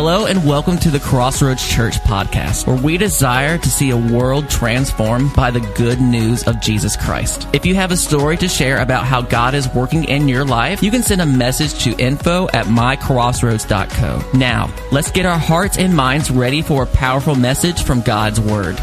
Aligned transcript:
Hello 0.00 0.26
and 0.26 0.46
welcome 0.46 0.78
to 0.78 0.90
the 0.90 1.00
Crossroads 1.00 1.68
Church 1.68 1.98
podcast, 2.02 2.68
where 2.68 2.80
we 2.80 2.96
desire 2.96 3.58
to 3.58 3.68
see 3.68 3.90
a 3.90 3.96
world 3.96 4.48
transformed 4.48 5.34
by 5.34 5.50
the 5.50 5.58
good 5.76 6.00
news 6.00 6.46
of 6.46 6.60
Jesus 6.60 6.96
Christ. 6.96 7.48
If 7.52 7.66
you 7.66 7.74
have 7.74 7.90
a 7.90 7.96
story 7.96 8.36
to 8.36 8.46
share 8.46 8.80
about 8.80 9.06
how 9.06 9.22
God 9.22 9.54
is 9.54 9.68
working 9.74 10.04
in 10.04 10.28
your 10.28 10.44
life, 10.44 10.84
you 10.84 10.92
can 10.92 11.02
send 11.02 11.20
a 11.20 11.26
message 11.26 11.82
to 11.82 12.00
info 12.00 12.46
at 12.50 12.66
mycrossroads.co. 12.66 14.38
Now, 14.38 14.72
let's 14.92 15.10
get 15.10 15.26
our 15.26 15.36
hearts 15.36 15.78
and 15.78 15.96
minds 15.96 16.30
ready 16.30 16.62
for 16.62 16.84
a 16.84 16.86
powerful 16.86 17.34
message 17.34 17.82
from 17.82 18.00
God's 18.00 18.40
Word. 18.40 18.80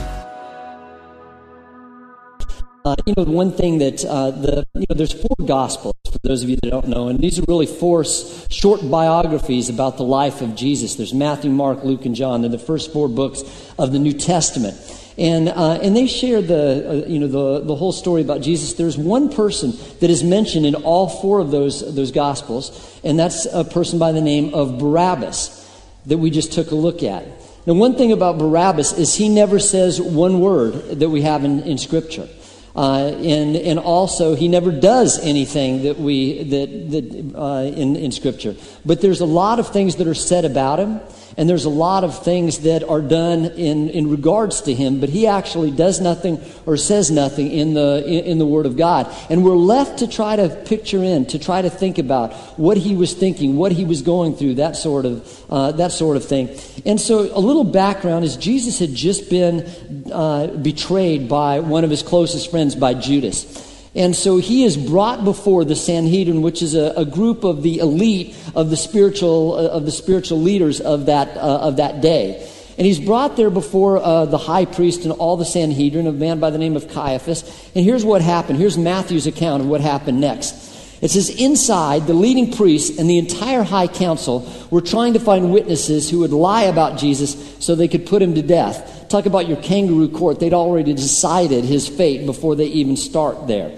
Uh, 2.85 2.95
you 3.07 3.15
know, 3.17 3.23
one 3.23 3.51
thing 3.51 3.79
that 3.79 4.05
uh, 4.05 4.29
the 4.29 4.63
you 4.75 4.85
know, 4.87 4.95
there's 4.95 5.11
four 5.11 5.35
gospels 5.43 5.95
for 6.05 6.19
those 6.21 6.43
of 6.43 6.49
you 6.49 6.55
that 6.57 6.69
don't 6.69 6.87
know, 6.87 7.07
and 7.07 7.17
these 7.17 7.39
are 7.39 7.43
really 7.47 7.65
four 7.65 8.05
short 8.05 8.79
biographies 8.91 9.69
about 9.69 9.97
the 9.97 10.03
life 10.03 10.41
of 10.41 10.55
Jesus. 10.55 10.93
There's 10.93 11.11
Matthew, 11.11 11.49
Mark, 11.49 11.83
Luke, 11.83 12.05
and 12.05 12.13
John. 12.13 12.41
They're 12.41 12.51
the 12.51 12.59
first 12.59 12.93
four 12.93 13.09
books 13.09 13.41
of 13.79 13.91
the 13.91 13.97
New 13.97 14.13
Testament, 14.13 14.77
and 15.17 15.49
uh, 15.49 15.79
and 15.81 15.97
they 15.97 16.05
share 16.05 16.43
the 16.43 17.05
uh, 17.05 17.07
you 17.07 17.17
know 17.17 17.27
the 17.27 17.65
the 17.65 17.75
whole 17.75 17.91
story 17.91 18.21
about 18.21 18.41
Jesus. 18.41 18.73
There's 18.73 18.99
one 18.99 19.29
person 19.29 19.73
that 19.99 20.11
is 20.11 20.23
mentioned 20.23 20.67
in 20.67 20.75
all 20.75 21.09
four 21.09 21.39
of 21.39 21.49
those 21.49 21.95
those 21.95 22.11
gospels, 22.11 22.99
and 23.03 23.17
that's 23.17 23.47
a 23.47 23.63
person 23.63 23.97
by 23.97 24.11
the 24.11 24.21
name 24.21 24.53
of 24.53 24.77
Barabbas 24.77 25.63
that 26.05 26.19
we 26.19 26.29
just 26.29 26.53
took 26.53 26.69
a 26.69 26.75
look 26.75 27.01
at. 27.01 27.25
Now, 27.65 27.73
one 27.73 27.95
thing 27.95 28.11
about 28.11 28.37
Barabbas 28.37 28.93
is 28.93 29.15
he 29.15 29.27
never 29.27 29.57
says 29.57 29.99
one 29.99 30.39
word 30.39 30.99
that 30.99 31.09
we 31.09 31.23
have 31.23 31.43
in, 31.43 31.63
in 31.63 31.79
Scripture. 31.79 32.29
Uh, 32.75 33.15
and, 33.23 33.55
and 33.55 33.79
also, 33.79 34.35
he 34.35 34.49
never 34.49 34.69
does 34.69 35.17
anything 35.19 35.83
that 35.83 35.97
we, 35.97 36.43
that, 36.43 36.91
that, 36.91 37.33
uh, 37.35 37.63
in, 37.63 37.95
in 37.95 38.11
Scripture. 38.11 38.53
But 38.85 38.99
there's 38.99 39.21
a 39.21 39.25
lot 39.25 39.59
of 39.59 39.69
things 39.69 39.95
that 39.95 40.07
are 40.07 40.13
said 40.13 40.43
about 40.43 40.79
him 40.79 40.99
and 41.37 41.49
there's 41.49 41.65
a 41.65 41.69
lot 41.69 42.03
of 42.03 42.23
things 42.23 42.59
that 42.59 42.83
are 42.87 43.01
done 43.01 43.45
in, 43.45 43.89
in 43.89 44.09
regards 44.09 44.61
to 44.61 44.73
him, 44.73 45.01
but 45.01 45.09
he 45.09 45.27
actually 45.27 45.69
does 45.69 45.99
nothing 45.99 46.41
or 46.65 46.77
says 46.77 47.11
nothing 47.11 47.51
in 47.51 47.73
the, 47.73 48.03
in, 48.05 48.25
in, 48.25 48.37
the 48.37 48.45
Word 48.45 48.65
of 48.65 48.77
God. 48.77 49.13
And 49.29 49.43
we're 49.43 49.55
left 49.55 49.99
to 49.99 50.07
try 50.07 50.37
to 50.37 50.49
picture 50.49 51.03
in, 51.03 51.25
to 51.27 51.39
try 51.39 51.61
to 51.61 51.69
think 51.69 51.97
about 51.97 52.33
what 52.57 52.77
he 52.77 52.95
was 52.95 53.13
thinking, 53.13 53.57
what 53.57 53.73
he 53.73 53.83
was 53.83 54.01
going 54.01 54.35
through, 54.35 54.55
that 54.55 54.77
sort 54.77 55.05
of, 55.05 55.45
uh, 55.51 55.73
that 55.73 55.91
sort 55.91 56.15
of 56.15 56.23
thing. 56.23 56.57
And 56.85 57.01
so 57.01 57.29
a 57.35 57.39
little 57.39 57.65
background 57.65 58.23
is 58.23 58.37
Jesus 58.37 58.79
had 58.79 58.93
just 58.93 59.29
been 59.29 59.67
uh, 60.11 60.47
betrayed 60.47 61.27
by 61.27 61.59
one 61.59 61.83
of 61.83 61.89
his 61.89 62.01
closest 62.01 62.49
friends, 62.49 62.75
by 62.75 62.93
Judas. 62.93 63.74
And 63.95 64.13
so 64.13 64.37
he 64.37 64.65
is 64.65 64.75
brought 64.75 65.23
before 65.23 65.63
the 65.63 65.75
Sanhedrin, 65.75 66.41
which 66.41 66.61
is 66.61 66.75
a, 66.75 66.93
a 66.97 67.05
group 67.05 67.45
of 67.45 67.63
the 67.63 67.79
elite 67.79 68.35
of 68.53 68.69
the 68.69 68.75
spiritual, 68.75 69.53
uh, 69.53 69.67
of 69.69 69.85
the 69.85 69.91
spiritual 69.91 70.41
leaders 70.41 70.81
of 70.81 71.05
that, 71.05 71.37
uh, 71.37 71.59
of 71.61 71.77
that 71.77 72.01
day. 72.01 72.51
And 72.77 72.85
he's 72.85 72.99
brought 72.99 73.37
there 73.37 73.49
before 73.49 73.97
uh, 73.97 74.25
the 74.25 74.37
high 74.37 74.65
priest 74.65 75.03
and 75.05 75.13
all 75.13 75.37
the 75.37 75.45
Sanhedrin, 75.45 76.07
a 76.07 76.11
man 76.11 76.41
by 76.41 76.49
the 76.49 76.57
name 76.57 76.75
of 76.75 76.89
Caiaphas. 76.89 77.43
And 77.73 77.85
here's 77.85 78.03
what 78.03 78.21
happened. 78.21 78.59
Here's 78.59 78.77
Matthew's 78.77 79.27
account 79.27 79.63
of 79.63 79.69
what 79.69 79.79
happened 79.79 80.19
next. 80.19 80.65
It 81.01 81.11
says, 81.11 81.29
Inside, 81.29 82.07
the 82.07 82.13
leading 82.13 82.51
priests 82.51 82.97
and 82.99 83.09
the 83.09 83.17
entire 83.17 83.63
high 83.63 83.87
council 83.87 84.51
were 84.71 84.81
trying 84.81 85.13
to 85.13 85.19
find 85.19 85.53
witnesses 85.53 86.09
who 86.09 86.19
would 86.19 86.31
lie 86.31 86.63
about 86.63 86.97
Jesus 86.97 87.55
so 87.63 87.75
they 87.75 87.87
could 87.87 88.05
put 88.05 88.21
him 88.21 88.35
to 88.35 88.41
death. 88.41 89.04
Talk 89.15 89.27
about 89.27 89.47
your 89.47 89.55
kangaroo 89.55 90.09
court. 90.09 90.41
They'd 90.41 90.53
already 90.53 90.93
decided 90.93 91.63
his 91.63 91.87
fate 91.87 92.25
before 92.25 92.57
they 92.57 92.65
even 92.65 92.97
start 92.97 93.47
there. 93.47 93.71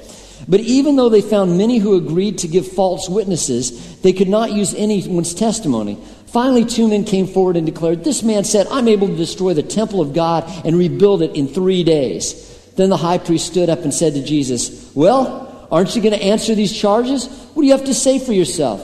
But 0.47 0.61
even 0.61 0.95
though 0.95 1.09
they 1.09 1.21
found 1.21 1.59
many 1.59 1.77
who 1.77 1.95
agreed 1.95 2.39
to 2.39 2.47
give 2.47 2.67
false 2.67 3.07
witnesses, 3.07 4.01
they 4.01 4.13
could 4.13 4.29
not 4.29 4.51
use 4.51 4.73
anyone's 4.73 5.35
testimony. 5.35 6.03
Finally, 6.25 6.65
two 6.65 6.87
men 6.87 7.03
came 7.03 7.27
forward 7.27 7.55
and 7.55 7.67
declared, 7.67 8.03
This 8.03 8.23
man 8.23 8.45
said, 8.45 8.65
I'm 8.71 8.87
able 8.87 9.09
to 9.09 9.15
destroy 9.15 9.53
the 9.53 9.61
temple 9.61 10.01
of 10.01 10.15
God 10.15 10.43
and 10.65 10.75
rebuild 10.75 11.21
it 11.21 11.35
in 11.35 11.47
three 11.47 11.83
days. 11.83 12.73
Then 12.75 12.89
the 12.89 12.97
high 12.97 13.19
priest 13.19 13.45
stood 13.45 13.69
up 13.69 13.83
and 13.83 13.93
said 13.93 14.15
to 14.15 14.23
Jesus, 14.23 14.91
Well, 14.95 15.67
aren't 15.69 15.95
you 15.95 16.01
going 16.01 16.17
to 16.17 16.25
answer 16.25 16.55
these 16.55 16.75
charges? 16.75 17.27
What 17.53 17.61
do 17.61 17.67
you 17.67 17.77
have 17.77 17.85
to 17.85 17.93
say 17.93 18.17
for 18.17 18.33
yourself? 18.33 18.81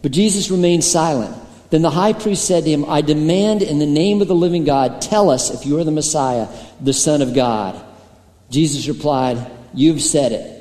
But 0.00 0.12
Jesus 0.12 0.50
remained 0.50 0.82
silent. 0.82 1.36
Then 1.70 1.82
the 1.82 1.90
high 1.90 2.12
priest 2.12 2.46
said 2.46 2.64
to 2.64 2.70
him, 2.70 2.84
I 2.86 3.00
demand 3.00 3.62
in 3.62 3.78
the 3.78 3.86
name 3.86 4.20
of 4.20 4.28
the 4.28 4.34
living 4.34 4.64
God, 4.64 5.00
tell 5.00 5.30
us 5.30 5.50
if 5.50 5.64
you 5.64 5.78
are 5.78 5.84
the 5.84 5.92
Messiah, 5.92 6.48
the 6.80 6.92
Son 6.92 7.22
of 7.22 7.34
God. 7.34 7.80
Jesus 8.50 8.88
replied, 8.88 9.50
You've 9.72 10.02
said 10.02 10.32
it. 10.32 10.56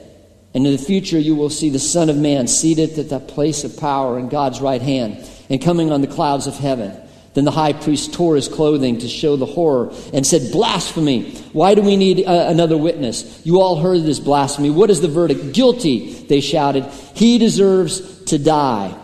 And 0.53 0.66
in 0.66 0.72
the 0.72 0.84
future, 0.84 1.18
you 1.18 1.36
will 1.36 1.50
see 1.50 1.69
the 1.69 1.80
Son 1.80 2.09
of 2.09 2.18
Man 2.18 2.48
seated 2.48 2.98
at 2.98 3.09
the 3.09 3.19
place 3.19 3.64
of 3.64 3.78
power 3.78 4.19
in 4.19 4.30
God's 4.30 4.62
right 4.62 4.81
hand 4.81 5.28
and 5.50 5.62
coming 5.62 5.92
on 5.92 6.02
the 6.02 6.08
clouds 6.08 6.48
of 6.48 6.56
heaven. 6.56 6.96
Then 7.34 7.46
the 7.46 7.52
high 7.52 7.74
priest 7.74 8.14
tore 8.14 8.36
his 8.36 8.48
clothing 8.48 9.00
to 9.00 9.08
show 9.08 9.36
the 9.36 9.46
horror 9.46 9.94
and 10.14 10.25
said, 10.25 10.52
Blasphemy! 10.52 11.31
Why 11.53 11.75
do 11.75 11.81
we 11.81 11.96
need 11.96 12.25
uh, 12.25 12.46
another 12.50 12.78
witness? 12.78 13.46
You 13.46 13.62
all 13.62 13.75
heard 13.78 14.03
this 14.03 14.19
blasphemy. 14.19 14.72
What 14.72 14.90
is 14.90 15.02
the 15.02 15.08
verdict? 15.08 15.53
Guilty, 15.53 16.14
they 16.25 16.42
shouted. 16.42 16.86
He 17.16 17.38
deserves 17.38 18.24
to 18.25 18.40
die. 18.40 18.96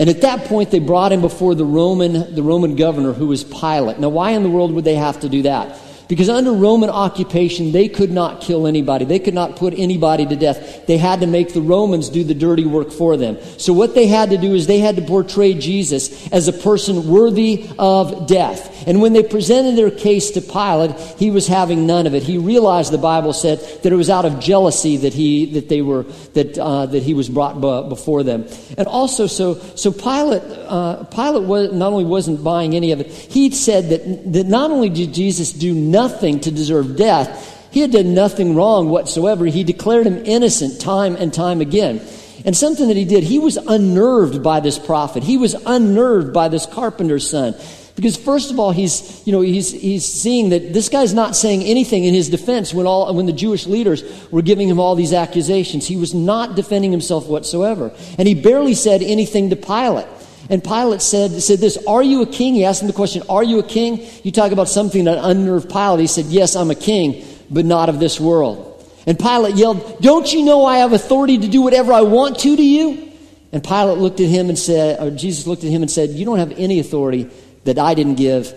And 0.00 0.08
at 0.08 0.22
that 0.22 0.46
point, 0.46 0.70
they 0.70 0.78
brought 0.78 1.12
him 1.12 1.20
before 1.20 1.54
the 1.54 1.66
Roman, 1.66 2.34
the 2.34 2.42
Roman 2.42 2.74
governor, 2.74 3.12
who 3.12 3.26
was 3.26 3.44
Pilate. 3.44 3.98
Now, 3.98 4.08
why 4.08 4.30
in 4.30 4.42
the 4.42 4.48
world 4.48 4.72
would 4.72 4.84
they 4.84 4.94
have 4.94 5.20
to 5.20 5.28
do 5.28 5.42
that? 5.42 5.78
Because 6.10 6.28
under 6.28 6.50
Roman 6.50 6.90
occupation, 6.90 7.70
they 7.70 7.88
could 7.88 8.10
not 8.10 8.40
kill 8.40 8.66
anybody. 8.66 9.04
They 9.04 9.20
could 9.20 9.32
not 9.32 9.54
put 9.54 9.78
anybody 9.78 10.26
to 10.26 10.34
death. 10.34 10.84
They 10.86 10.96
had 10.96 11.20
to 11.20 11.28
make 11.28 11.54
the 11.54 11.60
Romans 11.60 12.08
do 12.08 12.24
the 12.24 12.34
dirty 12.34 12.66
work 12.66 12.90
for 12.90 13.16
them. 13.16 13.38
So 13.58 13.72
what 13.72 13.94
they 13.94 14.08
had 14.08 14.30
to 14.30 14.36
do 14.36 14.52
is 14.52 14.66
they 14.66 14.80
had 14.80 14.96
to 14.96 15.02
portray 15.02 15.54
Jesus 15.54 16.28
as 16.32 16.48
a 16.48 16.52
person 16.52 17.06
worthy 17.06 17.70
of 17.78 18.26
death. 18.26 18.88
And 18.88 19.00
when 19.00 19.12
they 19.12 19.22
presented 19.22 19.76
their 19.76 19.92
case 19.92 20.32
to 20.32 20.40
Pilate, 20.40 20.98
he 21.16 21.30
was 21.30 21.46
having 21.46 21.86
none 21.86 22.08
of 22.08 22.14
it. 22.14 22.24
He 22.24 22.38
realized 22.38 22.92
the 22.92 22.98
Bible 22.98 23.32
said 23.32 23.60
that 23.84 23.92
it 23.92 23.96
was 23.96 24.10
out 24.10 24.24
of 24.24 24.40
jealousy 24.40 24.96
that 24.96 25.14
he 25.14 25.52
that 25.52 25.68
they 25.68 25.80
were 25.80 26.02
that 26.34 26.58
uh, 26.58 26.86
that 26.86 27.04
he 27.04 27.14
was 27.14 27.28
brought 27.28 27.60
before 27.88 28.24
them. 28.24 28.48
And 28.76 28.88
also, 28.88 29.28
so 29.28 29.54
so 29.76 29.92
Pilate 29.92 30.42
uh, 30.66 31.04
Pilate 31.04 31.46
was, 31.46 31.72
not 31.72 31.92
only 31.92 32.04
wasn't 32.04 32.42
buying 32.42 32.74
any 32.74 32.90
of 32.90 33.00
it, 33.00 33.06
he 33.06 33.52
said 33.52 33.90
that 33.90 34.32
that 34.32 34.46
not 34.48 34.72
only 34.72 34.88
did 34.88 35.14
Jesus 35.14 35.52
do 35.52 35.72
nothing 35.72 35.99
nothing 36.00 36.40
to 36.40 36.50
deserve 36.50 36.96
death. 36.96 37.28
He 37.70 37.80
had 37.80 37.92
done 37.92 38.14
nothing 38.14 38.54
wrong 38.54 38.88
whatsoever. 38.88 39.44
He 39.46 39.64
declared 39.64 40.06
him 40.06 40.24
innocent 40.24 40.80
time 40.80 41.14
and 41.16 41.32
time 41.32 41.60
again. 41.60 42.00
And 42.44 42.56
something 42.56 42.88
that 42.88 42.96
he 42.96 43.04
did, 43.04 43.22
he 43.22 43.38
was 43.38 43.56
unnerved 43.58 44.42
by 44.42 44.60
this 44.60 44.78
prophet. 44.78 45.22
He 45.22 45.36
was 45.36 45.54
unnerved 45.66 46.32
by 46.32 46.48
this 46.48 46.66
carpenter's 46.66 47.28
son. 47.28 47.54
Because 47.96 48.16
first 48.16 48.50
of 48.50 48.58
all, 48.58 48.72
he's, 48.72 49.22
you 49.26 49.32
know, 49.32 49.42
he's, 49.42 49.70
he's 49.70 50.06
seeing 50.06 50.48
that 50.50 50.72
this 50.72 50.88
guy's 50.88 51.12
not 51.12 51.36
saying 51.36 51.62
anything 51.62 52.04
in 52.04 52.14
his 52.14 52.30
defense 52.30 52.72
when, 52.72 52.86
all, 52.86 53.14
when 53.14 53.26
the 53.26 53.32
Jewish 53.32 53.66
leaders 53.66 54.02
were 54.30 54.40
giving 54.40 54.68
him 54.68 54.80
all 54.80 54.94
these 54.94 55.12
accusations. 55.12 55.86
He 55.86 55.96
was 55.96 56.14
not 56.14 56.56
defending 56.56 56.92
himself 56.92 57.26
whatsoever. 57.26 57.92
And 58.16 58.26
he 58.26 58.34
barely 58.34 58.74
said 58.74 59.02
anything 59.02 59.50
to 59.50 59.56
Pilate. 59.56 60.06
And 60.50 60.62
Pilate 60.62 61.00
said, 61.00 61.40
said 61.42 61.60
this, 61.60 61.78
Are 61.86 62.02
you 62.02 62.22
a 62.22 62.26
king? 62.26 62.54
He 62.54 62.64
asked 62.64 62.82
him 62.82 62.88
the 62.88 62.92
question, 62.92 63.22
Are 63.28 63.44
you 63.44 63.60
a 63.60 63.62
king? 63.62 64.04
You 64.24 64.32
talk 64.32 64.50
about 64.50 64.68
something 64.68 65.04
that 65.04 65.16
unnerved 65.22 65.70
Pilate. 65.70 66.00
He 66.00 66.06
said, 66.08 66.26
Yes, 66.26 66.56
I'm 66.56 66.72
a 66.72 66.74
king, 66.74 67.24
but 67.48 67.64
not 67.64 67.88
of 67.88 68.00
this 68.00 68.18
world. 68.18 68.66
And 69.06 69.16
Pilate 69.16 69.54
yelled, 69.54 70.02
Don't 70.02 70.30
you 70.32 70.44
know 70.44 70.64
I 70.64 70.78
have 70.78 70.92
authority 70.92 71.38
to 71.38 71.48
do 71.48 71.62
whatever 71.62 71.92
I 71.92 72.02
want 72.02 72.40
to 72.40 72.56
to 72.56 72.62
you? 72.62 73.12
And 73.52 73.62
Pilate 73.62 73.98
looked 73.98 74.18
at 74.18 74.28
him 74.28 74.48
and 74.48 74.58
said, 74.58 75.00
or 75.00 75.10
Jesus 75.10 75.46
looked 75.46 75.62
at 75.62 75.70
him 75.70 75.82
and 75.82 75.90
said, 75.90 76.10
You 76.10 76.24
don't 76.24 76.38
have 76.38 76.52
any 76.58 76.80
authority 76.80 77.30
that 77.64 77.78
I 77.78 77.94
didn't 77.94 78.16
give 78.16 78.52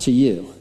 to 0.00 0.10
you. 0.10 0.52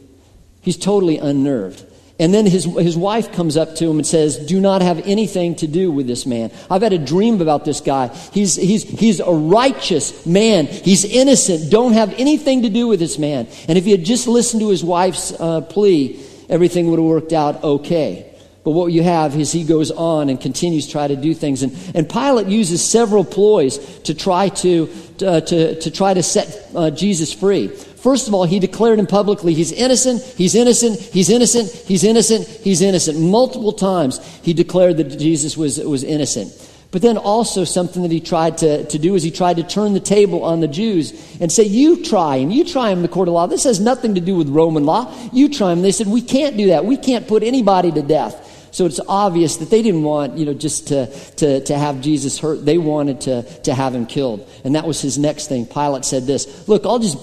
He's 0.62 0.78
totally 0.78 1.18
unnerved. 1.18 1.86
And 2.20 2.34
then 2.34 2.48
his, 2.48 2.64
his 2.64 2.98
wife 2.98 3.32
comes 3.32 3.58
up 3.58 3.76
to 3.76 3.90
him 3.90 3.98
and 3.98 4.08
says, 4.08 4.38
Do 4.38 4.60
not 4.60 4.82
have 4.82 5.06
anything 5.08 5.56
to 5.58 5.68
do 5.68 5.92
with 5.92 6.08
this 6.08 6.26
man. 6.26 6.52
I've 6.70 6.82
had 6.82 6.94
a 6.94 6.98
dream 6.98 7.42
about 7.42 7.64
this 7.64 7.80
guy. 7.80 8.08
He's, 8.34 8.56
he's, 8.56 8.84
he's 8.84 9.20
a 9.20 9.32
righteous 9.32 10.26
man. 10.26 10.66
He's 10.66 11.06
innocent. 11.06 11.70
Don't 11.72 11.94
have 11.94 12.14
anything 12.18 12.64
to 12.64 12.70
do 12.70 12.88
with 12.88 13.00
this 13.00 13.20
man. 13.20 13.48
And 13.68 13.78
if 13.78 13.86
he 13.86 13.92
had 13.92 14.04
just 14.04 14.28
listened 14.28 14.62
to 14.62 14.70
his 14.70 14.84
wife's 14.84 15.32
uh, 15.40 15.62
plea, 15.62 16.20
everything 16.50 16.90
would 16.90 16.98
have 16.98 17.08
worked 17.08 17.34
out 17.34 17.64
okay. 17.64 18.24
But 18.64 18.72
what 18.72 18.92
you 18.92 19.02
have 19.04 19.40
is 19.40 19.52
he 19.52 19.64
goes 19.64 19.92
on 19.92 20.28
and 20.28 20.42
continues 20.42 20.88
to 20.88 20.92
try 20.92 21.08
to 21.08 21.16
do 21.16 21.34
things. 21.34 21.64
And, 21.64 21.74
and 21.96 22.10
Pilate 22.10 22.48
uses 22.48 22.84
several 22.84 23.24
ploys 23.24 23.78
to 24.00 24.14
try 24.14 24.50
to, 24.50 24.90
uh, 25.26 25.40
to, 25.40 25.80
to 25.80 25.90
try 25.90 26.14
to 26.14 26.22
set 26.22 26.70
uh, 26.76 26.90
Jesus 26.90 27.32
free. 27.32 27.72
First 27.98 28.28
of 28.28 28.34
all, 28.34 28.44
he 28.44 28.60
declared 28.60 29.00
him 29.00 29.08
publicly, 29.08 29.54
he's 29.54 29.72
innocent, 29.72 30.22
he's 30.22 30.54
innocent, 30.54 31.00
he's 31.00 31.30
innocent, 31.30 31.70
he's 31.70 32.04
innocent, 32.04 32.48
he's 32.48 32.82
innocent. 32.82 33.20
Multiple 33.20 33.74
times 33.74 34.24
he 34.44 34.54
declared 34.54 34.98
that 34.98 35.18
Jesus 35.18 35.58
was, 35.58 35.80
was 35.80 36.04
innocent. 36.04 36.54
But 36.92 37.02
then 37.02 37.18
also 37.18 37.64
something 37.64 38.04
that 38.04 38.12
he 38.12 38.22
tried 38.22 38.60
to, 38.60 38.86
to 38.86 39.00
do 39.00 39.16
is 39.16 39.24
he 39.24 39.32
tried 39.32 39.58
to 39.58 39.64
turn 39.64 39.94
the 39.94 40.00
table 40.00 40.44
on 40.44 40.62
the 40.62 40.68
Jews 40.68 41.12
and 41.42 41.52
say, 41.52 41.64
You 41.64 42.04
try 42.04 42.38
him, 42.38 42.52
you 42.52 42.64
try 42.64 42.92
him 42.92 43.00
in 43.00 43.02
the 43.02 43.10
court 43.10 43.28
of 43.28 43.34
law. 43.34 43.48
This 43.48 43.66
has 43.66 43.80
nothing 43.80 44.16
to 44.16 44.22
do 44.22 44.36
with 44.36 44.48
Roman 44.48 44.86
law. 44.86 45.14
You 45.34 45.50
try 45.50 45.74
him. 45.74 45.82
They 45.82 45.92
said, 45.92 46.08
We 46.08 46.22
can't 46.22 46.56
do 46.56 46.68
that. 46.68 46.86
We 46.86 46.98
can't 46.98 47.28
put 47.28 47.44
anybody 47.44 47.92
to 47.92 48.02
death. 48.02 48.44
So 48.72 48.86
it's 48.86 49.00
obvious 49.08 49.58
that 49.58 49.70
they 49.70 49.82
didn't 49.82 50.04
want, 50.04 50.38
you 50.38 50.46
know, 50.46 50.54
just 50.54 50.90
to, 50.90 51.08
to, 51.38 51.62
to 51.62 51.78
have 51.78 52.00
Jesus 52.00 52.38
hurt. 52.38 52.64
They 52.64 52.78
wanted 52.78 53.22
to, 53.22 53.44
to 53.64 53.74
have 53.74 53.94
him 53.94 54.06
killed. 54.06 54.48
And 54.64 54.76
that 54.76 54.86
was 54.86 55.02
his 55.02 55.18
next 55.18 55.48
thing. 55.48 55.66
Pilate 55.66 56.06
said 56.06 56.26
this 56.26 56.68
Look, 56.70 56.86
I'll 56.86 57.00
just 57.00 57.18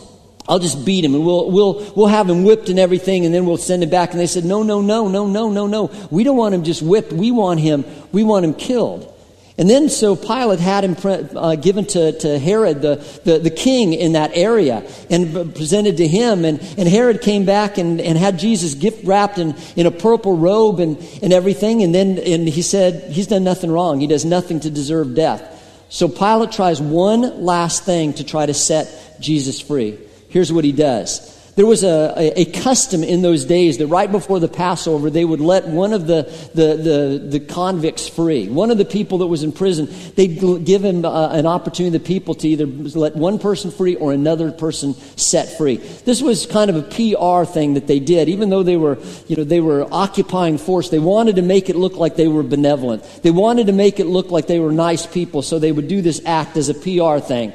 I'll 0.48 0.58
just 0.58 0.84
beat 0.84 1.04
him 1.04 1.14
and 1.14 1.24
we'll, 1.24 1.50
we'll, 1.50 1.92
we'll 1.96 2.06
have 2.06 2.28
him 2.28 2.44
whipped 2.44 2.68
and 2.68 2.78
everything 2.78 3.24
and 3.24 3.34
then 3.34 3.46
we'll 3.46 3.56
send 3.56 3.82
him 3.82 3.90
back. 3.90 4.10
And 4.10 4.20
they 4.20 4.26
said, 4.26 4.44
no, 4.44 4.62
no, 4.62 4.82
no, 4.82 5.08
no, 5.08 5.26
no, 5.26 5.48
no, 5.48 5.66
no. 5.66 5.90
We 6.10 6.22
don't 6.22 6.36
want 6.36 6.54
him 6.54 6.64
just 6.64 6.82
whipped. 6.82 7.12
We 7.12 7.30
want 7.30 7.60
him, 7.60 7.84
we 8.12 8.24
want 8.24 8.44
him 8.44 8.54
killed. 8.54 9.10
And 9.56 9.70
then 9.70 9.88
so 9.88 10.16
Pilate 10.16 10.58
had 10.58 10.82
him 10.82 10.96
uh, 11.36 11.54
given 11.54 11.86
to, 11.86 12.18
to 12.18 12.38
Herod, 12.40 12.82
the, 12.82 12.96
the, 13.22 13.38
the, 13.38 13.50
king 13.50 13.92
in 13.92 14.14
that 14.14 14.32
area, 14.34 14.82
and 15.08 15.54
presented 15.54 15.98
to 15.98 16.08
him. 16.08 16.44
And, 16.44 16.60
and 16.76 16.88
Herod 16.88 17.20
came 17.20 17.44
back 17.44 17.78
and, 17.78 18.00
and 18.00 18.18
had 18.18 18.36
Jesus 18.36 18.74
gift 18.74 19.04
wrapped 19.04 19.38
in, 19.38 19.54
in 19.76 19.86
a 19.86 19.92
purple 19.92 20.36
robe 20.36 20.80
and, 20.80 20.98
and 21.22 21.32
everything. 21.32 21.84
And 21.84 21.94
then 21.94 22.18
and 22.18 22.48
he 22.48 22.62
said, 22.62 23.12
He's 23.12 23.28
done 23.28 23.44
nothing 23.44 23.70
wrong. 23.70 24.00
He 24.00 24.08
does 24.08 24.24
nothing 24.24 24.58
to 24.60 24.70
deserve 24.70 25.14
death. 25.14 25.52
So 25.88 26.08
Pilate 26.08 26.50
tries 26.50 26.80
one 26.80 27.44
last 27.44 27.84
thing 27.84 28.14
to 28.14 28.24
try 28.24 28.46
to 28.46 28.54
set 28.54 29.20
Jesus 29.20 29.60
free. 29.60 30.00
Here's 30.34 30.52
what 30.52 30.64
he 30.64 30.72
does 30.72 31.34
there 31.56 31.66
was 31.66 31.84
a, 31.84 32.12
a, 32.16 32.40
a, 32.40 32.44
custom 32.46 33.04
in 33.04 33.22
those 33.22 33.44
days 33.44 33.78
that 33.78 33.86
right 33.86 34.10
before 34.10 34.40
the 34.40 34.48
Passover, 34.48 35.08
they 35.08 35.24
would 35.24 35.40
let 35.40 35.68
one 35.68 35.92
of 35.92 36.08
the, 36.08 36.24
the, 36.52 36.76
the, 36.76 37.38
the 37.38 37.40
convicts 37.40 38.08
free. 38.08 38.48
One 38.48 38.72
of 38.72 38.78
the 38.78 38.84
people 38.84 39.18
that 39.18 39.28
was 39.28 39.44
in 39.44 39.52
prison, 39.52 39.88
they'd 40.16 40.64
give 40.64 40.84
him 40.84 41.04
uh, 41.04 41.28
an 41.28 41.46
opportunity, 41.46 41.96
the 41.96 42.04
people, 42.04 42.34
to 42.34 42.48
either 42.48 42.66
let 42.66 43.14
one 43.14 43.38
person 43.38 43.70
free 43.70 43.94
or 43.94 44.12
another 44.12 44.50
person 44.50 44.94
set 45.16 45.56
free. 45.56 45.76
This 45.76 46.20
was 46.20 46.44
kind 46.44 46.70
of 46.70 46.76
a 46.76 46.82
PR 46.82 47.48
thing 47.48 47.74
that 47.74 47.86
they 47.86 48.00
did. 48.00 48.28
Even 48.28 48.50
though 48.50 48.64
they 48.64 48.76
were, 48.76 48.98
you 49.28 49.36
know, 49.36 49.44
they 49.44 49.60
were 49.60 49.86
occupying 49.94 50.58
force, 50.58 50.88
they 50.88 50.98
wanted 50.98 51.36
to 51.36 51.42
make 51.42 51.70
it 51.70 51.76
look 51.76 51.94
like 51.94 52.16
they 52.16 52.26
were 52.26 52.42
benevolent. 52.42 53.04
They 53.22 53.30
wanted 53.30 53.68
to 53.68 53.72
make 53.72 54.00
it 54.00 54.06
look 54.06 54.32
like 54.32 54.48
they 54.48 54.58
were 54.58 54.72
nice 54.72 55.06
people, 55.06 55.42
so 55.42 55.60
they 55.60 55.70
would 55.70 55.86
do 55.86 56.02
this 56.02 56.20
act 56.26 56.56
as 56.56 56.68
a 56.68 56.74
PR 56.74 57.24
thing. 57.24 57.52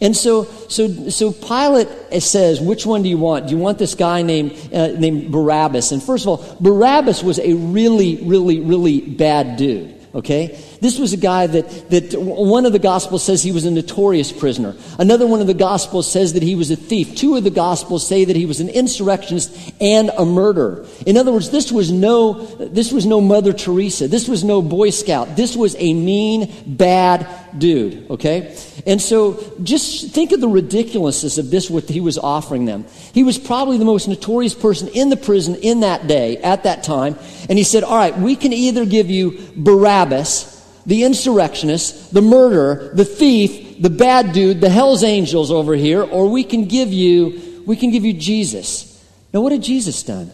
And 0.00 0.16
so, 0.16 0.44
so, 0.68 1.10
so 1.10 1.30
Pilate 1.30 1.88
says, 2.22 2.60
which 2.60 2.86
one 2.86 3.02
do 3.02 3.08
you 3.08 3.18
want? 3.18 3.48
Do 3.48 3.52
you 3.52 3.58
want 3.58 3.78
this 3.78 3.94
guy 3.94 4.22
named, 4.22 4.52
uh, 4.72 4.88
named 4.88 5.30
Barabbas? 5.30 5.92
And 5.92 6.02
first 6.02 6.24
of 6.24 6.28
all, 6.28 6.56
Barabbas 6.58 7.22
was 7.22 7.38
a 7.38 7.52
really, 7.52 8.16
really, 8.16 8.60
really 8.60 9.02
bad 9.02 9.56
dude. 9.56 10.00
Okay? 10.12 10.58
This 10.80 10.98
was 10.98 11.12
a 11.12 11.16
guy 11.16 11.46
that, 11.46 11.90
that 11.90 12.14
one 12.20 12.66
of 12.66 12.72
the 12.72 12.80
Gospels 12.80 13.22
says 13.22 13.42
he 13.42 13.52
was 13.52 13.64
a 13.64 13.70
notorious 13.70 14.32
prisoner. 14.32 14.74
Another 14.98 15.26
one 15.26 15.40
of 15.40 15.46
the 15.46 15.54
Gospels 15.54 16.10
says 16.10 16.32
that 16.32 16.42
he 16.42 16.56
was 16.56 16.70
a 16.70 16.76
thief. 16.76 17.14
Two 17.14 17.36
of 17.36 17.44
the 17.44 17.50
Gospels 17.50 18.08
say 18.08 18.24
that 18.24 18.34
he 18.34 18.46
was 18.46 18.58
an 18.60 18.70
insurrectionist 18.70 19.72
and 19.80 20.10
a 20.18 20.24
murderer. 20.24 20.84
In 21.06 21.16
other 21.16 21.30
words, 21.30 21.50
this 21.50 21.70
was 21.70 21.92
no, 21.92 22.44
this 22.56 22.90
was 22.92 23.06
no 23.06 23.20
Mother 23.20 23.52
Teresa. 23.52 24.08
This 24.08 24.26
was 24.26 24.42
no 24.42 24.62
Boy 24.62 24.90
Scout. 24.90 25.36
This 25.36 25.54
was 25.54 25.76
a 25.78 25.94
mean, 25.94 26.52
bad 26.66 27.28
dude. 27.58 28.10
Okay? 28.10 28.56
And 28.86 29.00
so 29.00 29.54
just 29.62 30.10
think 30.10 30.32
of 30.32 30.40
the 30.40 30.48
ridiculousness 30.48 31.38
of 31.38 31.50
this, 31.50 31.70
what 31.70 31.88
he 31.88 32.00
was 32.00 32.18
offering 32.18 32.64
them. 32.64 32.86
He 33.12 33.22
was 33.22 33.38
probably 33.38 33.78
the 33.78 33.84
most 33.84 34.08
notorious 34.08 34.54
person 34.54 34.88
in 34.88 35.10
the 35.10 35.16
prison 35.16 35.56
in 35.56 35.80
that 35.80 36.06
day, 36.06 36.38
at 36.38 36.64
that 36.64 36.82
time. 36.82 37.16
And 37.48 37.58
he 37.58 37.64
said, 37.64 37.84
All 37.84 37.96
right, 37.96 38.16
we 38.16 38.36
can 38.36 38.52
either 38.52 38.86
give 38.86 39.10
you 39.10 39.38
Barabbas 39.56 40.58
the 40.86 41.04
insurrectionist, 41.04 42.12
the 42.12 42.22
murderer, 42.22 42.90
the 42.94 43.04
thief, 43.04 43.80
the 43.80 43.90
bad 43.90 44.32
dude, 44.32 44.60
the 44.60 44.70
hell's 44.70 45.04
angels 45.04 45.50
over 45.50 45.74
here, 45.74 46.02
or 46.02 46.28
we 46.30 46.44
can 46.44 46.66
give 46.66 46.92
you, 46.92 47.62
we 47.66 47.76
can 47.76 47.90
give 47.90 48.04
you 48.04 48.12
Jesus. 48.12 48.86
Now, 49.32 49.40
what 49.40 49.52
had 49.52 49.62
Jesus 49.62 50.02
done? 50.02 50.30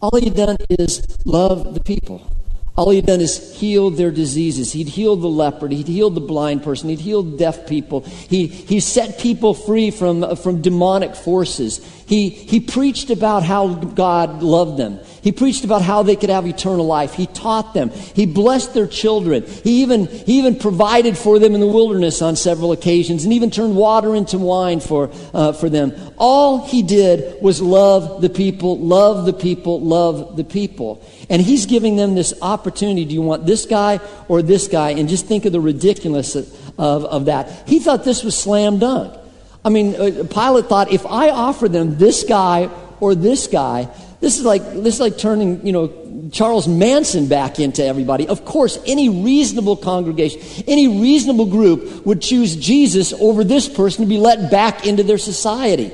All 0.00 0.16
he 0.18 0.26
had 0.26 0.36
done 0.36 0.56
is 0.70 1.02
love 1.24 1.74
the 1.74 1.80
people. 1.80 2.30
All 2.78 2.90
he'd 2.90 3.06
done 3.06 3.20
is 3.20 3.58
healed 3.58 3.96
their 3.96 4.12
diseases. 4.12 4.72
He'd 4.72 4.86
healed 4.86 5.20
the 5.20 5.28
leper. 5.28 5.66
He'd 5.66 5.88
healed 5.88 6.14
the 6.14 6.20
blind 6.20 6.62
person. 6.62 6.88
He'd 6.88 7.00
healed 7.00 7.36
deaf 7.36 7.66
people. 7.66 8.02
He, 8.02 8.46
he 8.46 8.78
set 8.78 9.18
people 9.18 9.52
free 9.52 9.90
from, 9.90 10.36
from 10.36 10.62
demonic 10.62 11.16
forces. 11.16 11.84
He, 12.06 12.28
he 12.28 12.60
preached 12.60 13.10
about 13.10 13.42
how 13.42 13.74
God 13.74 14.44
loved 14.44 14.76
them. 14.76 15.00
He 15.22 15.32
preached 15.32 15.64
about 15.64 15.82
how 15.82 16.02
they 16.02 16.16
could 16.16 16.30
have 16.30 16.46
eternal 16.46 16.86
life. 16.86 17.14
He 17.14 17.26
taught 17.26 17.74
them. 17.74 17.90
He 17.90 18.26
blessed 18.26 18.74
their 18.74 18.86
children. 18.86 19.44
He 19.46 19.82
even, 19.82 20.06
he 20.06 20.38
even 20.38 20.56
provided 20.56 21.18
for 21.18 21.38
them 21.38 21.54
in 21.54 21.60
the 21.60 21.66
wilderness 21.66 22.22
on 22.22 22.36
several 22.36 22.72
occasions 22.72 23.24
and 23.24 23.32
even 23.32 23.50
turned 23.50 23.76
water 23.76 24.14
into 24.14 24.38
wine 24.38 24.80
for, 24.80 25.10
uh, 25.34 25.52
for 25.52 25.68
them. 25.68 25.92
All 26.16 26.66
he 26.66 26.82
did 26.82 27.42
was 27.42 27.60
love 27.60 28.20
the 28.22 28.30
people, 28.30 28.78
love 28.78 29.26
the 29.26 29.32
people, 29.32 29.80
love 29.80 30.36
the 30.36 30.44
people. 30.44 31.04
And 31.28 31.42
he's 31.42 31.66
giving 31.66 31.96
them 31.96 32.14
this 32.14 32.34
opportunity. 32.40 33.04
Do 33.04 33.14
you 33.14 33.22
want 33.22 33.46
this 33.46 33.66
guy 33.66 34.00
or 34.28 34.42
this 34.42 34.68
guy? 34.68 34.90
And 34.90 35.08
just 35.08 35.26
think 35.26 35.44
of 35.44 35.52
the 35.52 35.60
ridiculousness 35.60 36.36
of, 36.78 37.04
of 37.04 37.24
that. 37.26 37.68
He 37.68 37.80
thought 37.80 38.04
this 38.04 38.22
was 38.22 38.38
slam 38.38 38.78
dunk. 38.78 39.14
I 39.64 39.70
mean, 39.70 39.94
uh, 39.96 40.24
Pilate 40.30 40.66
thought 40.66 40.92
if 40.92 41.04
I 41.04 41.30
offer 41.30 41.68
them 41.68 41.98
this 41.98 42.22
guy 42.24 42.70
or 43.00 43.14
this 43.14 43.48
guy, 43.48 43.88
this 44.20 44.38
is 44.38 44.44
like 44.44 44.62
this 44.74 44.94
is 44.94 45.00
like 45.00 45.18
turning, 45.18 45.64
you 45.66 45.72
know, 45.72 46.30
Charles 46.32 46.66
Manson 46.66 47.28
back 47.28 47.60
into 47.60 47.84
everybody. 47.84 48.26
Of 48.26 48.44
course, 48.44 48.78
any 48.86 49.08
reasonable 49.08 49.76
congregation, 49.76 50.40
any 50.66 51.00
reasonable 51.00 51.46
group 51.46 52.04
would 52.04 52.20
choose 52.20 52.56
Jesus 52.56 53.12
over 53.12 53.44
this 53.44 53.68
person 53.68 54.04
to 54.04 54.08
be 54.08 54.18
let 54.18 54.50
back 54.50 54.86
into 54.86 55.02
their 55.02 55.18
society. 55.18 55.92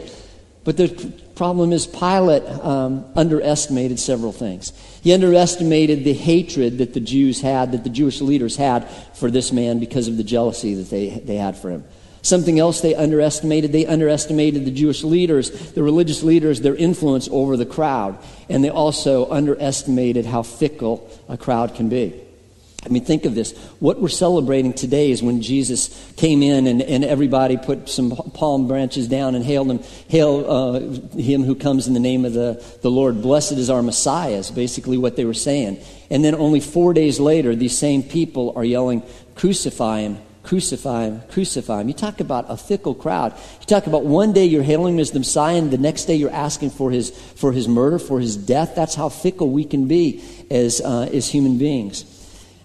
But 0.65 0.79
the 0.79 0.88
problem 1.35 1.73
is 1.73 1.87
Pilate 1.87 2.44
um, 2.65 3.05
underestimated 3.15 4.00
several 4.00 4.32
things. 4.32 4.73
He 5.03 5.12
underestimated 5.12 6.05
the 6.05 6.15
hatred 6.15 6.79
that 6.79 6.94
the 6.94 7.00
Jews 7.00 7.41
had, 7.43 7.73
that 7.73 7.85
the 7.85 7.91
Jewish 7.91 8.23
leaders 8.23 8.56
had 8.56 8.88
for 9.15 9.31
this 9.31 9.53
man 9.53 9.79
because 9.79 10.09
of 10.09 10.17
the 10.17 10.25
jealousy 10.25 10.75
that 10.75 10.88
they, 10.88 11.11
they 11.11 11.37
had 11.37 11.59
for 11.59 11.71
him. 11.71 11.85
Something 12.25 12.59
else 12.59 12.81
they 12.81 12.94
underestimated, 12.94 13.71
they 13.71 13.85
underestimated 13.85 14.65
the 14.65 14.71
Jewish 14.71 15.05
leaders, 15.05 15.50
the 15.73 15.82
religious 15.82 16.23
leaders, 16.23 16.62
their 16.62 16.75
influence 16.75 17.29
over 17.31 17.55
the 17.59 17.67
crowd. 17.67 18.19
And 18.49 18.65
they 18.65 18.71
also 18.71 19.31
underestimated 19.31 20.25
how 20.25 20.43
fickle 20.43 21.06
a 21.29 21.37
crowd 21.37 21.75
can 21.75 21.91
be. 21.91 22.19
I 22.82 22.88
mean, 22.88 23.05
think 23.05 23.26
of 23.26 23.35
this. 23.35 23.55
What 23.79 24.00
we're 24.00 24.09
celebrating 24.09 24.73
today 24.73 25.11
is 25.11 25.23
when 25.23 25.43
Jesus 25.43 26.12
came 26.17 26.43
in 26.43 26.67
and, 26.67 26.81
and 26.81 27.05
everybody 27.05 27.59
put 27.59 27.91
some 27.91 28.17
palm 28.32 28.69
branches 28.69 29.06
down 29.06 29.35
and 29.35 29.44
hailed 29.44 29.71
him, 29.71 29.81
hail 30.09 30.50
uh, 30.50 30.81
him 31.19 31.44
who 31.44 31.55
comes 31.55 31.87
in 31.87 31.93
the 31.93 32.00
name 32.00 32.25
of 32.25 32.32
the, 32.32 32.65
the 32.81 32.91
Lord. 32.91 33.21
Blessed 33.21 33.53
is 33.53 33.69
our 33.69 33.82
Messiah, 33.82 34.37
is 34.37 34.50
basically 34.50 34.97
what 34.97 35.17
they 35.17 35.26
were 35.26 35.35
saying. 35.35 35.79
And 36.09 36.25
then 36.25 36.35
only 36.35 36.61
four 36.61 36.94
days 36.94 37.21
later, 37.21 37.55
these 37.55 37.76
same 37.76 38.03
people 38.03 38.55
are 38.56 38.65
yelling, 38.65 39.03
Crucify 39.35 40.00
him, 40.00 40.19
crucify 40.44 41.06
him, 41.06 41.23
crucify 41.31 41.81
him. 41.81 41.88
You 41.88 41.94
talk 41.94 42.20
about 42.20 42.46
a 42.49 42.56
fickle 42.56 42.94
crowd. 42.94 43.32
You 43.61 43.67
talk 43.67 43.87
about 43.87 44.05
one 44.05 44.32
day 44.32 44.44
you're 44.44 44.62
hailing 44.62 44.94
him 44.94 45.00
as 45.00 45.11
the 45.11 45.19
Messiah, 45.19 45.56
and 45.56 45.70
the 45.70 45.79
next 45.79 46.05
day 46.05 46.14
you're 46.14 46.31
asking 46.31 46.71
for 46.71 46.90
his, 46.90 47.11
for 47.11 47.52
his 47.52 47.66
murder, 47.66 47.99
for 47.99 48.21
his 48.21 48.37
death. 48.37 48.75
That's 48.76 48.95
how 48.95 49.09
fickle 49.09 49.50
we 49.50 49.64
can 49.64 49.88
be 49.88 50.23
as, 50.50 50.80
uh, 50.80 51.09
as 51.12 51.28
human 51.28 51.59
beings. 51.59 52.04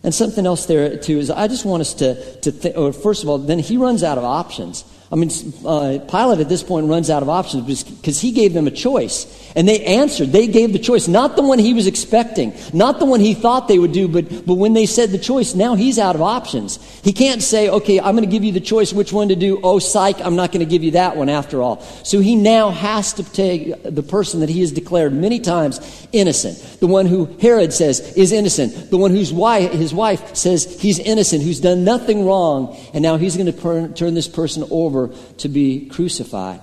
And 0.03 0.13
something 0.13 0.45
else 0.45 0.65
there, 0.65 0.97
too, 0.97 1.17
is 1.19 1.29
I 1.29 1.47
just 1.47 1.65
want 1.65 1.81
us 1.81 1.93
to, 1.95 2.39
to 2.41 2.51
think, 2.51 2.77
or 2.77 2.93
first 2.93 3.23
of 3.23 3.29
all, 3.29 3.37
then 3.37 3.59
he 3.59 3.77
runs 3.77 4.03
out 4.03 4.17
of 4.17 4.23
options. 4.23 4.83
I 5.11 5.15
mean, 5.15 5.31
uh, 5.65 5.97
Pilate 6.07 6.39
at 6.39 6.49
this 6.49 6.61
point 6.61 6.87
runs 6.87 7.09
out 7.09 7.23
of 7.23 7.29
options 7.29 7.83
because 7.83 8.21
he 8.21 8.31
gave 8.31 8.53
them 8.53 8.67
a 8.67 8.71
choice. 8.71 9.25
And 9.55 9.67
they 9.67 9.83
answered. 9.83 10.31
They 10.31 10.45
gave 10.45 10.71
the 10.71 10.77
choice. 10.77 11.07
Not 11.07 11.35
the 11.35 11.41
one 11.41 11.57
he 11.57 11.73
was 11.73 11.87
expecting, 11.87 12.53
not 12.73 12.99
the 12.99 13.05
one 13.05 13.19
he 13.19 13.33
thought 13.33 13.67
they 13.67 13.79
would 13.79 13.91
do, 13.91 14.07
but, 14.07 14.45
but 14.45 14.53
when 14.53 14.73
they 14.73 14.85
said 14.85 15.09
the 15.09 15.17
choice, 15.17 15.55
now 15.55 15.73
he's 15.73 15.97
out 15.97 16.13
of 16.13 16.21
options. 16.21 16.77
He 17.01 17.11
can't 17.11 17.41
say, 17.41 17.69
okay, 17.69 17.99
I'm 17.99 18.15
going 18.15 18.23
to 18.23 18.31
give 18.31 18.43
you 18.43 18.51
the 18.51 18.59
choice 18.59 18.93
which 18.93 19.11
one 19.11 19.29
to 19.29 19.35
do. 19.35 19.59
Oh, 19.63 19.79
psych, 19.79 20.21
I'm 20.21 20.35
not 20.35 20.51
going 20.51 20.59
to 20.59 20.69
give 20.69 20.83
you 20.83 20.91
that 20.91 21.17
one 21.17 21.27
after 21.27 21.63
all. 21.63 21.81
So 22.03 22.19
he 22.19 22.35
now 22.35 22.69
has 22.69 23.13
to 23.13 23.23
take 23.23 23.81
the 23.81 24.03
person 24.03 24.41
that 24.41 24.49
he 24.49 24.59
has 24.59 24.71
declared 24.71 25.13
many 25.13 25.39
times 25.39 26.07
innocent. 26.11 26.79
The 26.79 26.87
one 26.87 27.07
who 27.07 27.25
Herod 27.41 27.73
says 27.73 27.99
is 28.15 28.31
innocent. 28.31 28.91
The 28.91 28.97
one 28.97 29.09
whose 29.09 29.33
wife, 29.33 29.71
his 29.71 29.91
wife 29.91 30.35
says 30.35 30.79
he's 30.79 30.99
innocent, 30.99 31.41
who's 31.41 31.59
done 31.59 31.83
nothing 31.83 32.27
wrong. 32.27 32.77
And 32.93 33.01
now 33.01 33.17
he's 33.17 33.35
going 33.35 33.51
to 33.51 33.93
turn 33.95 34.13
this 34.13 34.27
person 34.27 34.67
over 34.69 34.98
to 35.07 35.49
be 35.49 35.87
crucified. 35.87 36.61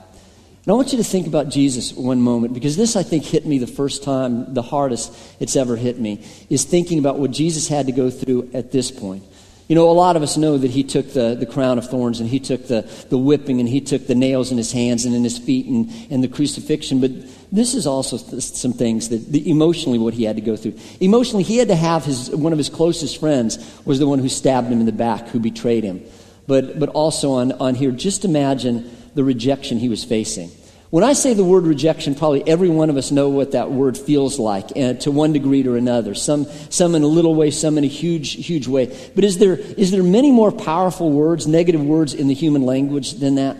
And 0.66 0.72
I 0.72 0.74
want 0.74 0.90
you 0.90 0.98
to 0.98 1.04
think 1.04 1.28
about 1.28 1.48
Jesus 1.48 1.92
one 1.92 2.20
moment 2.20 2.52
because 2.52 2.76
this, 2.76 2.96
I 2.96 3.04
think, 3.04 3.24
hit 3.24 3.46
me 3.46 3.58
the 3.58 3.68
first 3.68 4.02
time, 4.02 4.52
the 4.52 4.62
hardest 4.62 5.16
it's 5.38 5.54
ever 5.54 5.76
hit 5.76 6.00
me, 6.00 6.24
is 6.50 6.64
thinking 6.64 6.98
about 6.98 7.20
what 7.20 7.30
Jesus 7.30 7.68
had 7.68 7.86
to 7.86 7.92
go 7.92 8.10
through 8.10 8.50
at 8.52 8.72
this 8.72 8.90
point. 8.90 9.22
You 9.68 9.76
know, 9.76 9.88
a 9.88 9.92
lot 9.92 10.16
of 10.16 10.24
us 10.24 10.36
know 10.36 10.58
that 10.58 10.70
he 10.72 10.82
took 10.82 11.12
the, 11.12 11.36
the 11.36 11.46
crown 11.46 11.78
of 11.78 11.88
thorns 11.88 12.18
and 12.18 12.28
he 12.28 12.40
took 12.40 12.66
the, 12.66 12.82
the 13.10 13.18
whipping 13.18 13.60
and 13.60 13.68
he 13.68 13.80
took 13.80 14.08
the 14.08 14.16
nails 14.16 14.50
in 14.50 14.58
his 14.58 14.72
hands 14.72 15.04
and 15.04 15.14
in 15.14 15.22
his 15.22 15.38
feet 15.38 15.66
and, 15.66 15.88
and 16.10 16.22
the 16.24 16.28
crucifixion. 16.28 17.00
But 17.00 17.12
this 17.52 17.74
is 17.74 17.86
also 17.86 18.18
th- 18.18 18.42
some 18.42 18.72
things 18.72 19.08
that 19.10 19.30
the, 19.30 19.48
emotionally 19.48 19.98
what 19.98 20.14
he 20.14 20.24
had 20.24 20.34
to 20.34 20.42
go 20.42 20.56
through. 20.56 20.74
Emotionally, 21.00 21.44
he 21.44 21.58
had 21.58 21.68
to 21.68 21.76
have 21.76 22.04
his, 22.04 22.30
one 22.30 22.52
of 22.52 22.58
his 22.58 22.70
closest 22.70 23.20
friends 23.20 23.58
was 23.84 24.00
the 24.00 24.06
one 24.08 24.18
who 24.18 24.28
stabbed 24.28 24.66
him 24.66 24.80
in 24.80 24.86
the 24.86 24.92
back, 24.92 25.28
who 25.28 25.38
betrayed 25.38 25.84
him 25.84 26.02
but, 26.46 26.78
but 26.78 26.88
also 26.90 27.32
on, 27.32 27.52
on 27.52 27.74
here, 27.74 27.90
just 27.90 28.24
imagine 28.24 28.90
the 29.14 29.24
rejection 29.24 29.78
he 29.78 29.88
was 29.88 30.04
facing. 30.04 30.50
When 30.90 31.02
I 31.02 31.14
say 31.14 31.34
the 31.34 31.44
word 31.44 31.64
rejection, 31.64 32.14
probably 32.14 32.46
every 32.46 32.68
one 32.68 32.90
of 32.90 32.96
us 32.96 33.10
know 33.10 33.28
what 33.28 33.52
that 33.52 33.72
word 33.72 33.98
feels 33.98 34.38
like 34.38 34.66
uh, 34.76 34.94
to 34.94 35.10
one 35.10 35.32
degree 35.32 35.66
or 35.66 35.76
another. 35.76 36.14
Some, 36.14 36.46
some 36.70 36.94
in 36.94 37.02
a 37.02 37.08
little 37.08 37.34
way, 37.34 37.50
some 37.50 37.76
in 37.76 37.82
a 37.82 37.88
huge, 37.88 38.46
huge 38.46 38.68
way. 38.68 38.86
But 39.14 39.24
is 39.24 39.38
there, 39.38 39.54
is 39.54 39.90
there 39.90 40.04
many 40.04 40.30
more 40.30 40.52
powerful 40.52 41.10
words, 41.10 41.46
negative 41.48 41.82
words 41.82 42.14
in 42.14 42.28
the 42.28 42.34
human 42.34 42.62
language 42.62 43.14
than 43.14 43.34
that? 43.34 43.56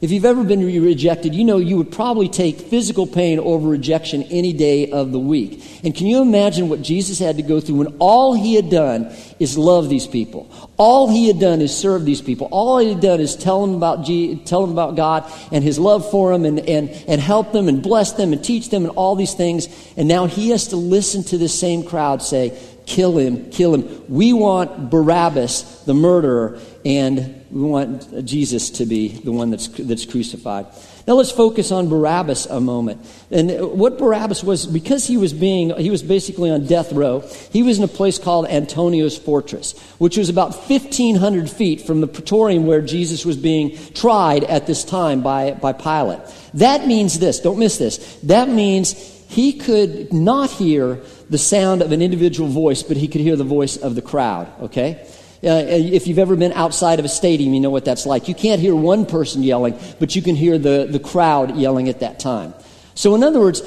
If 0.00 0.10
you've 0.10 0.24
ever 0.24 0.44
been 0.44 0.64
rejected, 0.64 1.34
you 1.34 1.44
know 1.44 1.58
you 1.58 1.76
would 1.76 1.92
probably 1.92 2.30
take 2.30 2.58
physical 2.58 3.06
pain 3.06 3.38
over 3.38 3.68
rejection 3.68 4.22
any 4.24 4.54
day 4.54 4.90
of 4.90 5.12
the 5.12 5.18
week. 5.18 5.62
And 5.84 5.94
can 5.94 6.06
you 6.06 6.22
imagine 6.22 6.70
what 6.70 6.80
Jesus 6.80 7.18
had 7.18 7.36
to 7.36 7.42
go 7.42 7.60
through 7.60 7.76
when 7.76 7.96
all 7.98 8.32
he 8.32 8.54
had 8.54 8.70
done 8.70 9.14
is 9.38 9.58
love 9.58 9.90
these 9.90 10.06
people? 10.06 10.50
All 10.78 11.10
he 11.10 11.26
had 11.26 11.38
done 11.38 11.60
is 11.60 11.76
serve 11.76 12.06
these 12.06 12.22
people. 12.22 12.48
All 12.50 12.78
he 12.78 12.94
had 12.94 13.02
done 13.02 13.20
is 13.20 13.36
tell 13.36 13.66
them 13.66 13.74
about, 13.74 14.06
G- 14.06 14.36
tell 14.36 14.62
them 14.62 14.70
about 14.70 14.96
God 14.96 15.30
and 15.52 15.62
his 15.62 15.78
love 15.78 16.10
for 16.10 16.32
them 16.32 16.46
and, 16.46 16.60
and, 16.60 16.88
and 17.06 17.20
help 17.20 17.52
them 17.52 17.68
and 17.68 17.82
bless 17.82 18.12
them 18.12 18.32
and 18.32 18.42
teach 18.42 18.70
them 18.70 18.86
and 18.86 18.96
all 18.96 19.16
these 19.16 19.34
things. 19.34 19.68
And 19.98 20.08
now 20.08 20.24
he 20.24 20.48
has 20.48 20.68
to 20.68 20.76
listen 20.76 21.24
to 21.24 21.36
this 21.36 21.60
same 21.60 21.84
crowd 21.84 22.22
say, 22.22 22.58
kill 22.86 23.18
him, 23.18 23.50
kill 23.50 23.74
him. 23.74 24.02
We 24.08 24.32
want 24.32 24.88
Barabbas, 24.88 25.84
the 25.84 25.92
murderer, 25.92 26.58
and 26.86 27.39
we 27.50 27.62
want 27.62 28.24
Jesus 28.24 28.70
to 28.70 28.86
be 28.86 29.08
the 29.08 29.32
one 29.32 29.50
that's, 29.50 29.68
that's 29.68 30.06
crucified. 30.06 30.66
Now 31.06 31.14
let's 31.14 31.32
focus 31.32 31.72
on 31.72 31.88
Barabbas 31.88 32.46
a 32.46 32.60
moment. 32.60 33.04
And 33.30 33.50
what 33.78 33.98
Barabbas 33.98 34.44
was, 34.44 34.66
because 34.66 35.06
he 35.06 35.16
was 35.16 35.32
being, 35.32 35.76
he 35.76 35.90
was 35.90 36.02
basically 36.02 36.50
on 36.50 36.66
death 36.66 36.92
row, 36.92 37.20
he 37.50 37.62
was 37.62 37.78
in 37.78 37.84
a 37.84 37.88
place 37.88 38.18
called 38.18 38.46
Antonio's 38.46 39.18
Fortress, 39.18 39.78
which 39.98 40.16
was 40.16 40.28
about 40.28 40.54
1,500 40.54 41.50
feet 41.50 41.80
from 41.80 42.00
the 42.00 42.06
praetorium 42.06 42.66
where 42.66 42.80
Jesus 42.80 43.24
was 43.24 43.36
being 43.36 43.76
tried 43.94 44.44
at 44.44 44.66
this 44.66 44.84
time 44.84 45.22
by, 45.22 45.52
by 45.52 45.72
Pilate. 45.72 46.20
That 46.54 46.86
means 46.86 47.18
this, 47.18 47.40
don't 47.40 47.58
miss 47.58 47.78
this. 47.78 48.18
That 48.22 48.48
means 48.48 48.92
he 49.28 49.54
could 49.54 50.12
not 50.12 50.50
hear 50.50 51.00
the 51.28 51.38
sound 51.38 51.82
of 51.82 51.92
an 51.92 52.02
individual 52.02 52.48
voice, 52.48 52.82
but 52.82 52.96
he 52.96 53.08
could 53.08 53.20
hear 53.20 53.36
the 53.36 53.44
voice 53.44 53.76
of 53.76 53.94
the 53.94 54.02
crowd, 54.02 54.48
okay? 54.60 55.06
Uh, 55.42 55.64
if 55.66 56.06
you've 56.06 56.18
ever 56.18 56.36
been 56.36 56.52
outside 56.52 56.98
of 56.98 57.04
a 57.06 57.08
stadium, 57.08 57.54
you 57.54 57.60
know 57.60 57.70
what 57.70 57.84
that's 57.84 58.04
like. 58.04 58.28
You 58.28 58.34
can't 58.34 58.60
hear 58.60 58.74
one 58.74 59.06
person 59.06 59.42
yelling, 59.42 59.78
but 59.98 60.14
you 60.14 60.20
can 60.20 60.36
hear 60.36 60.58
the, 60.58 60.86
the 60.90 60.98
crowd 60.98 61.56
yelling 61.56 61.88
at 61.88 62.00
that 62.00 62.20
time. 62.20 62.52
So, 62.94 63.14
in 63.14 63.22
other 63.22 63.40
words, 63.40 63.62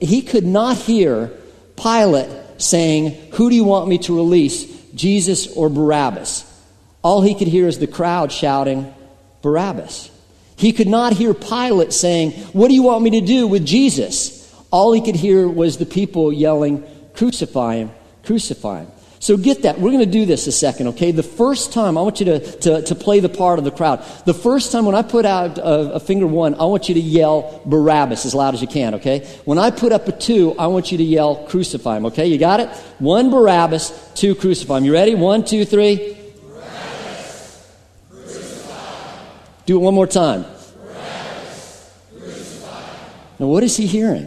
he 0.00 0.22
could 0.22 0.44
not 0.44 0.76
hear 0.76 1.30
Pilate 1.76 2.28
saying, 2.60 3.30
Who 3.34 3.50
do 3.50 3.54
you 3.54 3.62
want 3.62 3.88
me 3.88 3.98
to 3.98 4.16
release, 4.16 4.66
Jesus 4.94 5.46
or 5.56 5.68
Barabbas? 5.68 6.48
All 7.02 7.22
he 7.22 7.34
could 7.34 7.48
hear 7.48 7.68
is 7.68 7.78
the 7.78 7.86
crowd 7.86 8.32
shouting, 8.32 8.92
Barabbas. 9.42 10.10
He 10.56 10.72
could 10.72 10.88
not 10.88 11.12
hear 11.12 11.34
Pilate 11.34 11.92
saying, 11.92 12.32
What 12.52 12.68
do 12.68 12.74
you 12.74 12.82
want 12.82 13.04
me 13.04 13.10
to 13.10 13.20
do 13.20 13.46
with 13.46 13.64
Jesus? 13.64 14.40
All 14.72 14.92
he 14.92 15.00
could 15.00 15.16
hear 15.16 15.46
was 15.46 15.76
the 15.76 15.86
people 15.86 16.32
yelling, 16.32 16.84
Crucify 17.14 17.76
him, 17.76 17.90
crucify 18.24 18.80
him. 18.80 18.88
So 19.22 19.36
get 19.36 19.62
that. 19.62 19.78
We're 19.78 19.92
going 19.92 20.04
to 20.04 20.10
do 20.10 20.26
this 20.26 20.48
a 20.48 20.52
second, 20.52 20.88
okay? 20.88 21.12
The 21.12 21.22
first 21.22 21.72
time, 21.72 21.96
I 21.96 22.02
want 22.02 22.18
you 22.18 22.26
to, 22.26 22.40
to, 22.40 22.82
to 22.82 22.94
play 22.96 23.20
the 23.20 23.28
part 23.28 23.60
of 23.60 23.64
the 23.64 23.70
crowd. 23.70 24.04
The 24.24 24.34
first 24.34 24.72
time 24.72 24.84
when 24.84 24.96
I 24.96 25.02
put 25.02 25.24
out 25.24 25.58
a, 25.58 25.94
a, 25.94 26.00
finger 26.00 26.26
one, 26.26 26.54
I 26.56 26.64
want 26.64 26.88
you 26.88 26.96
to 26.96 27.00
yell 27.00 27.62
Barabbas 27.64 28.26
as 28.26 28.34
loud 28.34 28.54
as 28.54 28.60
you 28.60 28.66
can, 28.66 28.96
okay? 28.96 29.20
When 29.44 29.58
I 29.58 29.70
put 29.70 29.92
up 29.92 30.08
a 30.08 30.12
two, 30.12 30.56
I 30.58 30.66
want 30.66 30.90
you 30.90 30.98
to 30.98 31.04
yell 31.04 31.46
Crucify 31.46 31.98
him, 31.98 32.06
okay? 32.06 32.26
You 32.26 32.36
got 32.36 32.58
it? 32.58 32.68
One 32.98 33.30
Barabbas, 33.30 34.10
two 34.16 34.34
Crucify 34.34 34.78
him. 34.78 34.86
You 34.86 34.92
ready? 34.92 35.14
One, 35.14 35.44
two, 35.44 35.64
three. 35.64 36.18
Barabbas, 36.42 37.68
crucify. 38.10 39.24
Do 39.66 39.76
it 39.76 39.82
one 39.82 39.94
more 39.94 40.08
time. 40.08 40.42
Barabbas, 40.42 41.94
crucify. 42.18 42.82
Now, 43.38 43.46
what 43.46 43.62
is 43.62 43.76
he 43.76 43.86
hearing? 43.86 44.26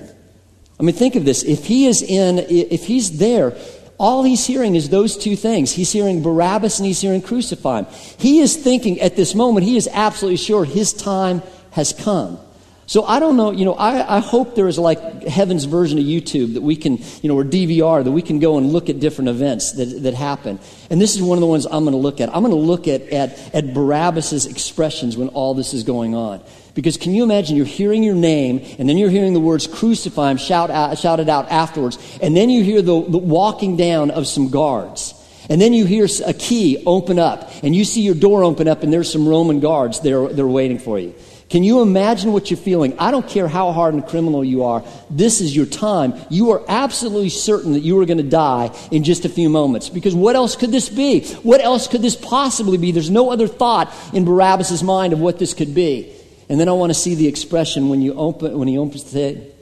I 0.80 0.84
mean, 0.84 0.96
think 0.96 1.16
of 1.16 1.26
this. 1.26 1.44
If 1.44 1.66
he 1.66 1.86
is 1.86 2.02
in, 2.02 2.40
if 2.40 2.86
he's 2.86 3.18
there, 3.18 3.58
all 3.98 4.24
he's 4.24 4.46
hearing 4.46 4.76
is 4.76 4.90
those 4.90 5.18
two 5.18 5.36
things. 5.36 5.72
He's 5.72 5.92
hearing 5.92 6.22
Barabbas 6.22 6.80
and 6.80 6.86
he's 6.86 7.02
hearing 7.02 7.22
crucify 7.22 7.80
him. 7.80 7.86
He 8.18 8.40
is 8.40 8.56
thinking 8.56 9.00
at 9.00 9.16
this 9.16 9.36
moment, 9.36 9.66
he 9.66 9.78
is 9.78 9.90
absolutely 9.92 10.38
sure 10.38 10.66
his 10.66 10.94
time 10.94 11.42
has 11.72 11.94
come. 11.94 12.40
So 12.88 13.04
I 13.04 13.20
don't 13.20 13.36
know, 13.36 13.52
you 13.52 13.66
know, 13.66 13.74
I, 13.74 14.18
I 14.18 14.20
hope 14.20 14.54
there 14.54 14.68
is 14.68 14.78
like 14.78 15.24
heaven's 15.24 15.66
version 15.66 15.98
of 15.98 16.06
YouTube 16.06 16.54
that 16.54 16.62
we 16.62 16.76
can, 16.76 17.00
you 17.24 17.30
know, 17.30 17.36
or 17.36 17.44
DVR 17.44 18.04
that 18.04 18.12
we 18.12 18.22
can 18.22 18.38
go 18.38 18.60
and 18.60 18.72
look 18.72 18.90
at 18.90 19.00
different 19.00 19.30
events 19.30 19.74
that, 19.74 19.86
that 20.04 20.14
happen. 20.14 20.60
And 20.92 21.02
this 21.02 21.16
is 21.16 21.22
one 21.22 21.38
of 21.38 21.42
the 21.42 21.48
ones 21.48 21.66
I'm 21.66 21.84
going 21.84 21.94
to 21.94 21.98
look 21.98 22.22
at. 22.22 22.30
I'm 22.30 22.44
going 22.44 22.52
to 22.52 22.60
look 22.60 22.88
at, 22.88 23.02
at, 23.10 23.56
at 23.56 23.74
Barabbas's 23.74 24.46
expressions 24.46 25.18
when 25.18 25.30
all 25.30 25.56
this 25.56 25.74
is 25.74 25.84
going 25.84 26.14
on. 26.14 26.44
Because 26.76 26.98
can 26.98 27.16
you 27.16 27.24
imagine 27.24 27.56
you're 27.56 27.66
hearing 27.66 28.04
your 28.04 28.16
name 28.16 28.64
and 28.78 28.88
then 28.88 28.98
you're 28.98 29.10
hearing 29.10 29.34
the 29.34 29.40
words 29.40 29.66
crucify 29.66 30.30
him 30.30 30.38
shout 30.38 30.70
out, 30.70 30.96
shouted 31.00 31.28
out 31.28 31.50
afterwards. 31.50 31.98
And 32.22 32.38
then 32.38 32.52
you 32.52 32.64
hear 32.64 32.84
the, 32.84 33.02
the 33.02 33.18
walking 33.18 33.78
down 33.78 34.12
of 34.12 34.28
some 34.28 34.50
guards. 34.50 35.14
And 35.50 35.62
then 35.62 35.74
you 35.74 35.86
hear 35.86 36.08
a 36.26 36.34
key 36.34 36.84
open 36.86 37.18
up 37.18 37.52
and 37.64 37.76
you 37.76 37.86
see 37.86 38.02
your 38.02 38.16
door 38.16 38.44
open 38.44 38.68
up 38.68 38.84
and 38.84 38.92
there's 38.92 39.12
some 39.12 39.28
Roman 39.28 39.60
guards 39.60 40.02
there, 40.02 40.28
they're 40.28 40.48
waiting 40.48 40.80
for 40.80 41.00
you. 41.00 41.16
Can 41.50 41.64
you 41.64 41.82
imagine 41.82 42.34
what 42.34 42.50
you're 42.50 42.58
feeling? 42.58 42.98
I 42.98 43.12
don't 43.12 43.28
care 43.28 43.48
how 43.48 43.72
hard 43.72 43.94
and 43.94 44.06
criminal 44.06 44.44
you 44.44 44.64
are. 44.64 44.84
This 45.12 45.42
is 45.42 45.56
your 45.56 45.68
time. 45.68 46.16
You 46.30 46.52
are 46.52 46.64
absolutely 46.68 47.30
certain 47.30 47.74
that 47.74 47.82
you 47.82 48.00
are 48.00 48.06
going 48.06 48.18
to 48.18 48.24
die 48.24 48.76
in 48.92 49.04
just 49.04 49.26
a 49.26 49.30
few 49.30 49.48
moments. 49.48 49.90
Because 49.90 50.16
what 50.16 50.36
else 50.36 50.56
could 50.56 50.72
this 50.72 50.90
be? 50.90 51.24
What 51.44 51.62
else 51.62 51.88
could 51.88 52.02
this 52.02 52.16
possibly 52.16 52.78
be? 52.78 52.92
There's 52.92 53.12
no 53.12 53.30
other 53.30 53.48
thought 53.48 53.94
in 54.12 54.26
Barabbas' 54.26 54.82
mind 54.82 55.14
of 55.14 55.20
what 55.20 55.38
this 55.38 55.54
could 55.54 55.76
be. 55.76 56.12
And 56.50 56.60
then 56.60 56.68
I 56.68 56.74
want 56.74 56.90
to 56.90 56.96
see 56.96 57.14
the 57.14 57.28
expression 57.28 57.90
when, 57.90 58.02
you 58.02 58.16
open, 58.16 58.58
when 58.58 58.68
he 58.68 58.78
opens 58.78 59.14
it 59.14 59.56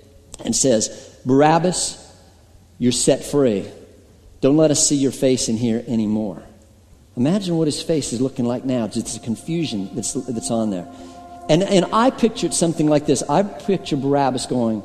and 0.44 0.56
says, 0.56 1.20
Barabbas, 1.26 2.00
you're 2.80 2.92
set 2.94 3.26
free. 3.26 3.70
Don't 4.40 4.58
let 4.58 4.72
us 4.72 4.88
see 4.88 4.96
your 4.96 5.12
face 5.12 5.50
in 5.50 5.58
here 5.58 5.84
anymore. 5.88 6.44
Imagine 7.16 7.58
what 7.58 7.68
his 7.68 7.82
face 7.82 8.12
is 8.14 8.22
looking 8.22 8.46
like 8.46 8.66
now. 8.66 8.88
Just 8.88 9.14
the 9.14 9.24
confusion 9.24 9.90
that's, 9.94 10.14
that's 10.14 10.50
on 10.50 10.70
there. 10.70 10.88
And, 11.50 11.64
and 11.64 11.86
I 11.92 12.10
pictured 12.10 12.54
something 12.54 12.88
like 12.88 13.06
this. 13.06 13.22
I 13.24 13.44
picture 13.44 13.98
Barabbas 13.98 14.46
going, 14.46 14.80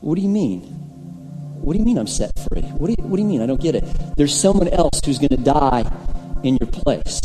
What 0.00 0.16
do 0.16 0.22
you 0.22 0.28
mean? 0.28 0.60
What 1.60 1.74
do 1.74 1.78
you 1.78 1.84
mean 1.84 1.98
I'm 1.98 2.06
set 2.06 2.32
free? 2.38 2.62
What 2.62 2.86
do 2.86 2.94
you, 2.98 3.04
what 3.04 3.16
do 3.16 3.22
you 3.22 3.28
mean? 3.28 3.42
I 3.42 3.46
don't 3.46 3.60
get 3.60 3.74
it. 3.74 3.84
There's 4.16 4.38
someone 4.38 4.68
else 4.68 5.00
who's 5.04 5.18
going 5.18 5.28
to 5.28 5.36
die 5.36 5.84
in 6.42 6.56
your 6.56 6.70
place. 6.70 7.20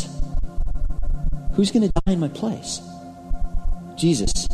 Who's 1.54 1.72
going 1.72 1.88
to 1.88 2.02
die 2.06 2.14
in 2.14 2.20
my 2.20 2.28
place? 2.28 2.82
Jesus, 3.96 4.48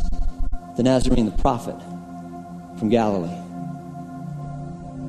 the 0.76 0.84
Nazarene, 0.84 1.26
the 1.26 1.32
prophet 1.42 1.74
from 2.78 2.90
Galilee. 2.90 3.41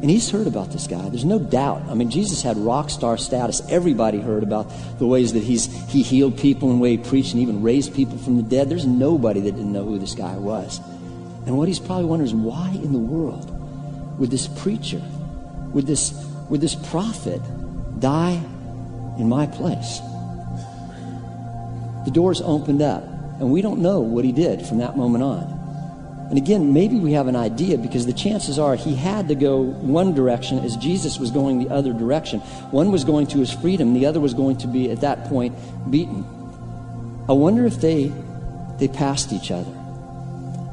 And 0.03 0.11
he's 0.11 0.29
heard 0.29 0.47
about 0.47 0.69
this 0.69 0.85
guy. 0.85 1.07
There's 1.07 1.23
no 1.23 1.39
doubt. 1.39 1.83
I 1.83 1.93
mean, 1.93 2.11
Jesus 2.11 2.41
had 2.41 2.57
rock 2.57 2.89
star 2.89 3.17
status. 3.17 3.61
Everybody 3.69 4.19
heard 4.19 4.43
about 4.43 4.69
the 4.99 5.07
ways 5.07 5.31
that 5.31 5.43
he's, 5.43 5.67
he 5.89 6.03
healed 6.03 6.37
people 6.37 6.69
and 6.69 6.79
the 6.79 6.83
way 6.83 6.97
he 6.97 6.97
preached 6.97 7.31
and 7.31 7.41
even 7.41 7.63
raised 7.63 7.95
people 7.95 8.17
from 8.17 8.35
the 8.35 8.43
dead. 8.43 8.67
There's 8.67 8.85
nobody 8.85 9.39
that 9.39 9.51
didn't 9.53 9.71
know 9.71 9.85
who 9.85 9.97
this 9.97 10.13
guy 10.13 10.35
was. 10.35 10.81
And 11.45 11.57
what 11.57 11.69
he's 11.69 11.79
probably 11.79 12.03
wondering 12.03 12.27
is 12.27 12.35
why 12.35 12.71
in 12.71 12.91
the 12.91 12.99
world 12.99 13.49
would 14.19 14.29
this 14.29 14.45
preacher, 14.45 15.01
would 15.71 15.87
this, 15.87 16.11
would 16.49 16.59
this 16.59 16.75
prophet 16.75 17.41
die 18.01 18.43
in 19.17 19.29
my 19.29 19.47
place? 19.47 20.01
The 22.03 22.11
doors 22.11 22.41
opened 22.41 22.81
up. 22.81 23.03
And 23.39 23.53
we 23.53 23.61
don't 23.61 23.79
know 23.79 24.01
what 24.01 24.25
he 24.25 24.33
did 24.33 24.65
from 24.65 24.79
that 24.79 24.97
moment 24.97 25.23
on. 25.23 25.52
And 26.33 26.41
again, 26.41 26.73
maybe 26.73 26.97
we 26.97 27.11
have 27.11 27.27
an 27.27 27.35
idea 27.35 27.77
because 27.77 28.07
the 28.07 28.11
chances 28.11 28.57
are 28.57 28.75
he 28.75 28.95
had 28.95 29.27
to 29.27 29.35
go 29.35 29.61
one 29.61 30.15
direction 30.15 30.57
as 30.65 30.75
Jesus 30.77 31.19
was 31.19 31.29
going 31.29 31.59
the 31.59 31.69
other 31.69 31.93
direction. 31.93 32.39
One 32.71 32.91
was 32.91 33.03
going 33.03 33.27
to 33.27 33.37
his 33.37 33.51
freedom, 33.51 33.93
the 33.93 34.07
other 34.07 34.19
was 34.19 34.33
going 34.33 34.57
to 34.57 34.67
be, 34.67 34.89
at 34.89 35.01
that 35.01 35.25
point, 35.25 35.53
beaten. 35.91 36.25
I 37.29 37.33
wonder 37.33 37.67
if 37.67 37.79
they, 37.79 38.11
they 38.79 38.87
passed 38.87 39.31
each 39.31 39.51
other. 39.51 39.69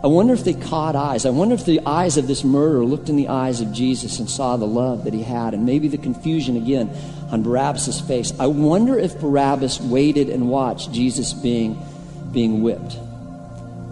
I 0.03 0.07
wonder 0.07 0.33
if 0.33 0.45
they 0.45 0.55
caught 0.55 0.97
eyes. 0.97 1.27
I 1.27 1.29
wonder 1.29 1.57
if 1.57 1.67
the 1.67 1.81
eyes 1.85 2.17
of 2.17 2.27
this 2.27 2.43
murderer 2.43 2.87
looked 2.87 3.11
in 3.11 3.17
the 3.17 3.29
eyes 3.29 3.61
of 3.61 3.71
Jesus 3.71 4.19
and 4.19 4.31
saw 4.31 4.57
the 4.57 4.67
love 4.67 5.05
that 5.05 5.13
he 5.13 5.23
had, 5.23 5.53
and 5.53 5.67
maybe 5.67 5.89
the 5.89 5.99
confusion 5.99 6.57
again 6.57 6.89
on 7.31 7.43
Barabbas' 7.43 8.01
face. 8.01 8.33
I 8.41 8.47
wonder 8.47 8.99
if 8.99 9.21
Barabbas 9.21 9.79
waited 9.79 10.31
and 10.31 10.49
watched 10.49 10.91
Jesus 10.91 11.35
being 11.35 11.87
being 12.33 12.63
whipped. 12.63 12.97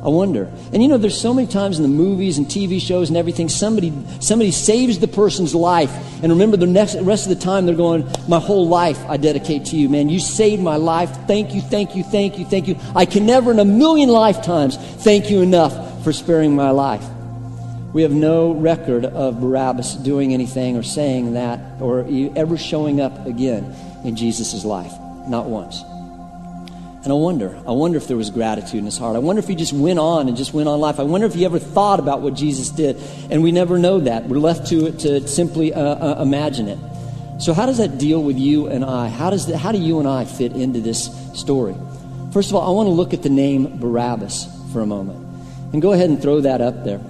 I 0.02 0.10
wonder. 0.10 0.44
And 0.72 0.80
you 0.80 0.88
know, 0.88 0.96
there's 0.96 1.20
so 1.20 1.34
many 1.34 1.48
times 1.48 1.78
in 1.78 1.82
the 1.82 1.88
movies 1.88 2.38
and 2.38 2.46
TV 2.46 2.80
shows 2.80 3.08
and 3.08 3.16
everything, 3.16 3.48
somebody, 3.48 3.92
somebody 4.20 4.52
saves 4.52 5.00
the 5.00 5.08
person's 5.08 5.56
life. 5.56 5.90
And 6.22 6.30
remember, 6.30 6.56
the 6.56 6.66
next, 6.66 6.94
rest 7.00 7.28
of 7.28 7.36
the 7.36 7.44
time, 7.44 7.66
they're 7.66 7.74
going, 7.74 8.08
My 8.28 8.38
whole 8.38 8.68
life 8.68 8.98
I 9.08 9.16
dedicate 9.16 9.66
to 9.66 9.76
you, 9.76 9.88
man. 9.88 10.08
You 10.08 10.20
saved 10.20 10.62
my 10.62 10.76
life. 10.76 11.10
Thank 11.26 11.52
you, 11.52 11.60
thank 11.60 11.96
you, 11.96 12.04
thank 12.04 12.38
you, 12.38 12.44
thank 12.44 12.68
you. 12.68 12.76
I 12.94 13.06
can 13.06 13.26
never 13.26 13.50
in 13.50 13.58
a 13.58 13.64
million 13.64 14.08
lifetimes 14.08 14.76
thank 14.76 15.30
you 15.30 15.40
enough 15.42 16.04
for 16.04 16.12
sparing 16.12 16.54
my 16.54 16.70
life. 16.70 17.04
We 17.92 18.02
have 18.02 18.12
no 18.12 18.52
record 18.52 19.04
of 19.04 19.40
Barabbas 19.40 19.94
doing 19.94 20.32
anything 20.32 20.76
or 20.76 20.82
saying 20.84 21.32
that 21.32 21.80
or 21.80 22.06
ever 22.36 22.56
showing 22.56 23.00
up 23.00 23.26
again 23.26 23.74
in 24.04 24.14
Jesus' 24.14 24.64
life. 24.64 24.92
Not 25.26 25.46
once. 25.46 25.82
And 27.04 27.12
I 27.12 27.14
wonder, 27.14 27.56
I 27.66 27.70
wonder 27.70 27.96
if 27.96 28.08
there 28.08 28.16
was 28.16 28.30
gratitude 28.30 28.80
in 28.80 28.84
his 28.84 28.98
heart. 28.98 29.14
I 29.14 29.20
wonder 29.20 29.38
if 29.38 29.46
he 29.46 29.54
just 29.54 29.72
went 29.72 29.98
on 30.00 30.26
and 30.26 30.36
just 30.36 30.52
went 30.52 30.68
on 30.68 30.80
life. 30.80 30.98
I 30.98 31.04
wonder 31.04 31.26
if 31.26 31.34
he 31.34 31.44
ever 31.44 31.58
thought 31.58 32.00
about 32.00 32.22
what 32.22 32.34
Jesus 32.34 32.70
did. 32.70 32.96
And 33.30 33.42
we 33.42 33.52
never 33.52 33.78
know 33.78 34.00
that. 34.00 34.26
We're 34.28 34.38
left 34.38 34.66
to, 34.68 34.86
it 34.86 34.98
to 35.00 35.26
simply 35.28 35.72
uh, 35.72 35.80
uh, 35.80 36.22
imagine 36.22 36.68
it. 36.68 36.78
So, 37.38 37.54
how 37.54 37.66
does 37.66 37.78
that 37.78 37.98
deal 37.98 38.20
with 38.20 38.36
you 38.36 38.66
and 38.66 38.84
I? 38.84 39.08
How, 39.08 39.30
does 39.30 39.46
that, 39.46 39.58
how 39.58 39.70
do 39.70 39.78
you 39.78 40.00
and 40.00 40.08
I 40.08 40.24
fit 40.24 40.52
into 40.52 40.80
this 40.80 41.08
story? 41.34 41.76
First 42.32 42.50
of 42.50 42.56
all, 42.56 42.68
I 42.68 42.74
want 42.74 42.88
to 42.88 42.92
look 42.92 43.14
at 43.14 43.22
the 43.22 43.30
name 43.30 43.78
Barabbas 43.78 44.48
for 44.72 44.80
a 44.80 44.86
moment. 44.86 45.24
And 45.72 45.80
go 45.80 45.92
ahead 45.92 46.10
and 46.10 46.20
throw 46.20 46.40
that 46.40 46.60
up 46.60 46.82
there. 46.84 47.00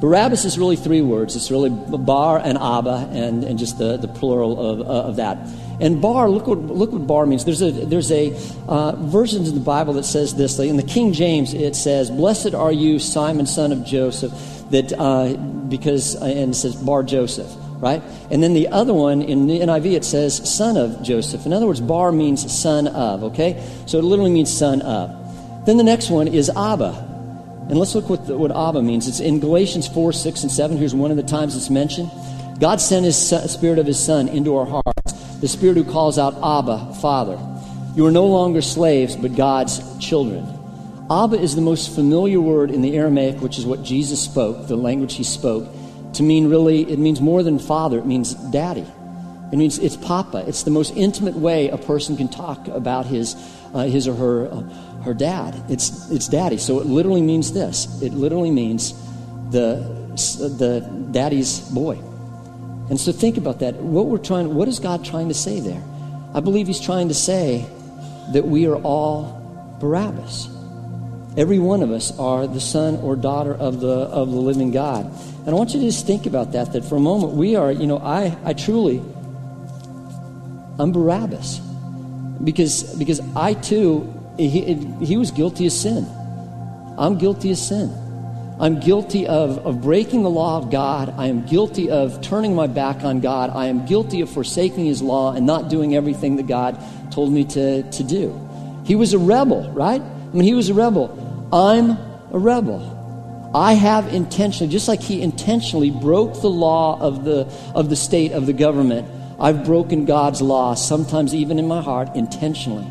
Barabbas 0.00 0.44
is 0.44 0.58
really 0.58 0.76
three 0.76 1.02
words. 1.02 1.36
It's 1.36 1.50
really 1.50 1.70
bar 1.70 2.38
and 2.38 2.58
abba, 2.58 3.08
and, 3.12 3.44
and 3.44 3.58
just 3.58 3.78
the, 3.78 3.96
the 3.96 4.08
plural 4.08 4.60
of, 4.60 4.80
uh, 4.80 5.08
of 5.08 5.16
that. 5.16 5.38
And 5.80 6.00
bar, 6.00 6.30
look 6.30 6.46
what, 6.46 6.58
look 6.58 6.92
what 6.92 7.06
bar 7.06 7.26
means. 7.26 7.44
There's 7.44 7.62
a, 7.62 7.70
there's 7.70 8.12
a 8.12 8.32
uh, 8.68 8.92
version 8.96 9.44
in 9.44 9.54
the 9.54 9.60
Bible 9.60 9.94
that 9.94 10.04
says 10.04 10.34
this. 10.34 10.58
In 10.58 10.76
the 10.76 10.82
King 10.82 11.12
James, 11.12 11.52
it 11.52 11.74
says, 11.74 12.10
Blessed 12.10 12.54
are 12.54 12.72
you, 12.72 12.98
Simon, 12.98 13.46
son 13.46 13.72
of 13.72 13.84
Joseph, 13.84 14.32
that, 14.70 14.92
uh, 14.92 15.34
because, 15.68 16.16
uh, 16.16 16.26
and 16.26 16.52
it 16.52 16.56
says 16.56 16.76
bar 16.76 17.02
Joseph, 17.02 17.50
right? 17.80 18.02
And 18.30 18.42
then 18.42 18.54
the 18.54 18.68
other 18.68 18.94
one 18.94 19.22
in 19.22 19.46
the 19.46 19.60
NIV, 19.60 19.94
it 19.94 20.04
says 20.04 20.48
son 20.52 20.76
of 20.76 21.02
Joseph. 21.02 21.44
In 21.46 21.52
other 21.52 21.66
words, 21.66 21.80
bar 21.80 22.12
means 22.12 22.52
son 22.52 22.86
of, 22.88 23.24
okay? 23.24 23.62
So 23.86 23.98
it 23.98 24.04
literally 24.04 24.30
means 24.30 24.56
son 24.56 24.80
of. 24.82 25.66
Then 25.66 25.76
the 25.76 25.84
next 25.84 26.10
one 26.10 26.28
is 26.28 26.50
Abba. 26.50 27.10
And 27.68 27.78
let's 27.78 27.94
look 27.94 28.10
what, 28.10 28.26
the, 28.26 28.36
what 28.36 28.50
Abba 28.50 28.82
means. 28.82 29.08
It's 29.08 29.20
in 29.20 29.40
Galatians 29.40 29.88
4, 29.88 30.12
6, 30.12 30.42
and 30.42 30.52
7. 30.52 30.76
Here's 30.76 30.94
one 30.94 31.10
of 31.10 31.16
the 31.16 31.22
times 31.22 31.56
it's 31.56 31.70
mentioned. 31.70 32.10
God 32.60 32.80
sent 32.80 33.04
his 33.04 33.16
son, 33.16 33.48
spirit 33.48 33.78
of 33.78 33.86
his 33.86 34.02
son 34.02 34.28
into 34.28 34.56
our 34.56 34.66
hearts, 34.66 34.93
the 35.44 35.48
spirit 35.48 35.76
who 35.76 35.84
calls 35.84 36.18
out 36.18 36.32
Abba, 36.42 36.94
Father. 37.02 37.38
You 37.94 38.06
are 38.06 38.10
no 38.10 38.24
longer 38.24 38.62
slaves, 38.62 39.14
but 39.14 39.36
God's 39.36 39.78
children. 39.98 40.42
Abba 41.10 41.38
is 41.38 41.54
the 41.54 41.60
most 41.60 41.94
familiar 41.94 42.40
word 42.40 42.70
in 42.70 42.80
the 42.80 42.96
Aramaic, 42.96 43.42
which 43.42 43.58
is 43.58 43.66
what 43.66 43.82
Jesus 43.82 44.24
spoke, 44.24 44.68
the 44.68 44.76
language 44.76 45.16
he 45.16 45.22
spoke, 45.22 45.68
to 46.14 46.22
mean 46.22 46.48
really, 46.48 46.90
it 46.90 46.98
means 46.98 47.20
more 47.20 47.42
than 47.42 47.58
father, 47.58 47.98
it 47.98 48.06
means 48.06 48.32
daddy. 48.32 48.86
It 49.52 49.56
means 49.56 49.78
it's 49.78 49.98
papa. 49.98 50.44
It's 50.48 50.62
the 50.62 50.70
most 50.70 50.96
intimate 50.96 51.34
way 51.34 51.68
a 51.68 51.76
person 51.76 52.16
can 52.16 52.28
talk 52.28 52.66
about 52.68 53.04
his, 53.04 53.36
uh, 53.74 53.84
his 53.84 54.08
or 54.08 54.14
her. 54.14 54.48
Uh, 54.50 54.62
her 55.04 55.12
dad. 55.12 55.54
It's, 55.68 56.10
it's 56.10 56.26
daddy. 56.26 56.56
So 56.56 56.80
it 56.80 56.86
literally 56.86 57.20
means 57.20 57.52
this 57.52 58.00
it 58.00 58.14
literally 58.14 58.50
means 58.50 58.94
the, 59.50 59.76
the 60.56 60.80
daddy's 61.12 61.60
boy. 61.60 62.00
And 62.90 63.00
so 63.00 63.12
think 63.12 63.36
about 63.36 63.60
that. 63.60 63.76
What 63.76 64.06
we're 64.06 64.18
trying, 64.18 64.54
what 64.54 64.68
is 64.68 64.78
God 64.78 65.04
trying 65.04 65.28
to 65.28 65.34
say 65.34 65.60
there? 65.60 65.82
I 66.34 66.40
believe 66.40 66.66
He's 66.66 66.80
trying 66.80 67.08
to 67.08 67.14
say 67.14 67.66
that 68.32 68.44
we 68.44 68.66
are 68.66 68.76
all 68.76 69.76
Barabbas. 69.80 70.48
Every 71.36 71.58
one 71.58 71.82
of 71.82 71.90
us 71.90 72.16
are 72.18 72.46
the 72.46 72.60
son 72.60 72.96
or 72.96 73.16
daughter 73.16 73.54
of 73.54 73.80
the 73.80 73.88
of 73.88 74.30
the 74.30 74.36
living 74.36 74.70
God. 74.70 75.06
And 75.40 75.48
I 75.48 75.52
want 75.52 75.74
you 75.74 75.80
to 75.80 75.86
just 75.86 76.06
think 76.06 76.26
about 76.26 76.52
that. 76.52 76.72
That 76.72 76.84
for 76.84 76.96
a 76.96 77.00
moment 77.00 77.32
we 77.32 77.56
are, 77.56 77.72
you 77.72 77.86
know, 77.86 77.98
I 77.98 78.36
I 78.44 78.52
truly 78.52 79.02
I'm 80.78 80.92
Barabbas 80.92 81.60
because 82.42 82.94
because 82.98 83.20
I 83.34 83.54
too 83.54 84.12
he, 84.36 84.74
he 85.04 85.16
was 85.16 85.30
guilty 85.30 85.66
of 85.66 85.72
sin. 85.72 86.06
I'm 86.98 87.18
guilty 87.18 87.50
of 87.50 87.58
sin. 87.58 87.90
I'm 88.60 88.78
guilty 88.78 89.26
of, 89.26 89.58
of 89.66 89.82
breaking 89.82 90.22
the 90.22 90.30
law 90.30 90.58
of 90.58 90.70
God. 90.70 91.12
I 91.16 91.26
am 91.26 91.44
guilty 91.44 91.90
of 91.90 92.20
turning 92.22 92.54
my 92.54 92.68
back 92.68 93.02
on 93.02 93.20
God. 93.20 93.50
I 93.50 93.66
am 93.66 93.84
guilty 93.84 94.20
of 94.20 94.30
forsaking 94.30 94.84
His 94.84 95.02
law 95.02 95.32
and 95.32 95.44
not 95.44 95.68
doing 95.68 95.96
everything 95.96 96.36
that 96.36 96.46
God 96.46 96.78
told 97.10 97.32
me 97.32 97.44
to, 97.44 97.82
to 97.90 98.04
do. 98.04 98.40
He 98.84 98.94
was 98.94 99.12
a 99.12 99.18
rebel, 99.18 99.70
right? 99.72 100.00
I 100.00 100.36
mean, 100.36 100.44
he 100.44 100.54
was 100.54 100.68
a 100.68 100.74
rebel. 100.74 101.48
I'm 101.52 101.90
a 102.32 102.38
rebel. 102.38 102.92
I 103.54 103.74
have 103.74 104.12
intentionally, 104.12 104.72
just 104.72 104.88
like 104.88 105.00
he 105.00 105.22
intentionally 105.22 105.90
broke 105.90 106.40
the 106.40 106.50
law 106.50 107.00
of 107.00 107.24
the, 107.24 107.46
of 107.74 107.88
the 107.88 107.96
state, 107.96 108.32
of 108.32 108.46
the 108.46 108.52
government, 108.52 109.08
I've 109.38 109.64
broken 109.64 110.04
God's 110.04 110.42
law, 110.42 110.74
sometimes 110.74 111.34
even 111.34 111.58
in 111.58 111.66
my 111.66 111.80
heart, 111.80 112.14
intentionally. 112.14 112.86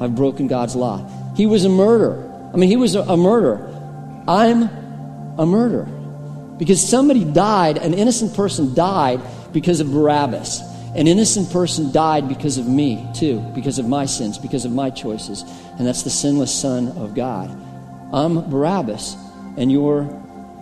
I've 0.00 0.14
broken 0.14 0.46
God's 0.46 0.74
law. 0.74 1.08
He 1.36 1.46
was 1.46 1.64
a 1.64 1.68
murderer. 1.68 2.50
I 2.52 2.56
mean, 2.56 2.70
he 2.70 2.76
was 2.76 2.94
a, 2.94 3.02
a 3.02 3.16
murderer. 3.16 3.66
I'm 4.26 4.68
a 5.40 5.46
murderer. 5.46 5.88
Because 6.58 6.86
somebody 6.86 7.24
died, 7.24 7.78
an 7.78 7.94
innocent 7.94 8.34
person 8.34 8.74
died 8.74 9.20
because 9.52 9.80
of 9.80 9.90
Barabbas. 9.90 10.60
An 10.94 11.06
innocent 11.06 11.50
person 11.50 11.90
died 11.90 12.28
because 12.28 12.58
of 12.58 12.66
me, 12.66 13.08
too, 13.14 13.40
because 13.54 13.78
of 13.78 13.88
my 13.88 14.04
sins, 14.04 14.36
because 14.36 14.66
of 14.66 14.72
my 14.72 14.90
choices. 14.90 15.42
And 15.78 15.86
that's 15.86 16.02
the 16.02 16.10
sinless 16.10 16.54
Son 16.54 16.88
of 16.88 17.14
God. 17.14 17.50
I'm 18.12 18.50
Barabbas, 18.50 19.16
and 19.56 19.72
you're, 19.72 20.02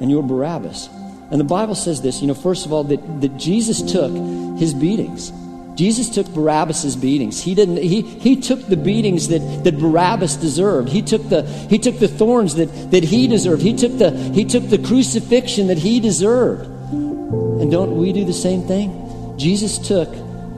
and 0.00 0.10
you're 0.10 0.22
Barabbas. 0.22 0.88
And 1.30 1.40
the 1.40 1.44
Bible 1.44 1.74
says 1.74 2.00
this, 2.00 2.20
you 2.20 2.28
know, 2.28 2.34
first 2.34 2.64
of 2.64 2.72
all, 2.72 2.84
that, 2.84 3.20
that 3.20 3.36
Jesus 3.36 3.82
took 3.82 4.12
his 4.58 4.72
beatings. 4.74 5.32
Jesus 5.78 6.10
took 6.10 6.26
Barabbas's 6.34 6.96
beatings. 6.96 7.40
He 7.40 7.54
didn't 7.54 7.76
he, 7.76 8.02
he 8.02 8.34
took 8.34 8.66
the 8.66 8.76
beatings 8.76 9.28
that, 9.28 9.38
that 9.62 9.78
Barabbas 9.78 10.34
deserved. 10.34 10.88
He 10.88 11.02
took 11.02 11.28
the 11.28 11.44
he 11.70 11.78
took 11.78 12.00
the 12.00 12.08
thorns 12.08 12.56
that, 12.56 12.66
that 12.90 13.04
he 13.04 13.28
deserved. 13.28 13.62
He 13.62 13.74
took 13.74 13.96
the 13.96 14.10
he 14.10 14.44
took 14.44 14.68
the 14.68 14.78
crucifixion 14.78 15.68
that 15.68 15.78
he 15.78 16.00
deserved. 16.00 16.64
And 16.64 17.70
don't 17.70 17.96
we 17.96 18.12
do 18.12 18.24
the 18.24 18.32
same 18.32 18.66
thing? 18.66 19.36
Jesus 19.38 19.78
took 19.78 20.08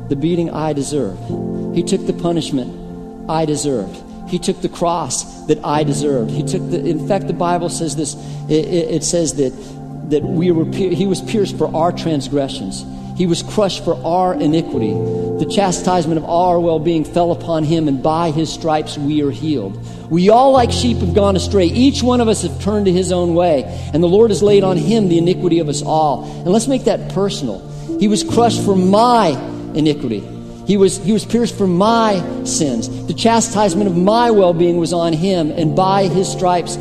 the 0.08 0.16
beating 0.16 0.52
I 0.52 0.72
deserved. 0.72 1.20
He 1.76 1.82
took 1.82 2.06
the 2.06 2.14
punishment 2.14 3.28
I 3.28 3.44
deserved. 3.44 4.02
He 4.30 4.38
took 4.38 4.62
the 4.62 4.70
cross 4.70 5.46
that 5.48 5.62
I 5.62 5.84
deserved. 5.84 6.30
He 6.30 6.44
took 6.44 6.62
the 6.70 6.82
in 6.82 7.06
fact 7.06 7.26
the 7.26 7.34
Bible 7.34 7.68
says 7.68 7.94
this 7.94 8.14
it, 8.48 8.64
it, 8.64 8.90
it 8.94 9.04
says 9.04 9.34
that 9.34 9.50
that 10.08 10.22
we 10.22 10.50
were 10.50 10.64
he 10.74 11.06
was 11.06 11.20
pierced 11.20 11.58
for 11.58 11.70
our 11.76 11.92
transgressions 11.92 12.86
he 13.20 13.26
was 13.26 13.42
crushed 13.42 13.84
for 13.84 14.02
our 14.02 14.32
iniquity. 14.32 14.94
The 14.94 15.46
chastisement 15.54 16.16
of 16.16 16.24
our 16.24 16.58
well 16.58 16.78
being 16.78 17.04
fell 17.04 17.32
upon 17.32 17.64
him, 17.64 17.86
and 17.86 18.02
by 18.02 18.30
his 18.30 18.50
stripes 18.50 18.96
we 18.96 19.22
are 19.22 19.30
healed. 19.30 19.76
We 20.10 20.30
all, 20.30 20.52
like 20.52 20.72
sheep, 20.72 20.96
have 20.96 21.12
gone 21.12 21.36
astray. 21.36 21.66
Each 21.66 22.02
one 22.02 22.22
of 22.22 22.28
us 22.28 22.40
have 22.40 22.62
turned 22.62 22.86
to 22.86 22.92
his 22.92 23.12
own 23.12 23.34
way, 23.34 23.64
and 23.92 24.02
the 24.02 24.08
Lord 24.08 24.30
has 24.30 24.42
laid 24.42 24.64
on 24.64 24.78
him 24.78 25.10
the 25.10 25.18
iniquity 25.18 25.58
of 25.58 25.68
us 25.68 25.82
all. 25.82 26.24
And 26.24 26.48
let's 26.48 26.66
make 26.66 26.84
that 26.84 27.12
personal. 27.12 27.60
He 27.98 28.08
was 28.08 28.24
crushed 28.24 28.64
for 28.64 28.74
my 28.74 29.38
iniquity. 29.74 30.20
He 30.66 30.78
was, 30.78 30.96
he 30.96 31.12
was 31.12 31.26
pierced 31.26 31.58
for 31.58 31.66
my 31.66 32.24
sins. 32.44 33.06
The 33.06 33.12
chastisement 33.12 33.86
of 33.86 33.98
my 33.98 34.30
well 34.30 34.54
being 34.54 34.78
was 34.78 34.94
on 34.94 35.12
him, 35.12 35.50
and 35.50 35.76
by 35.76 36.04
his 36.04 36.26
stripes 36.32 36.76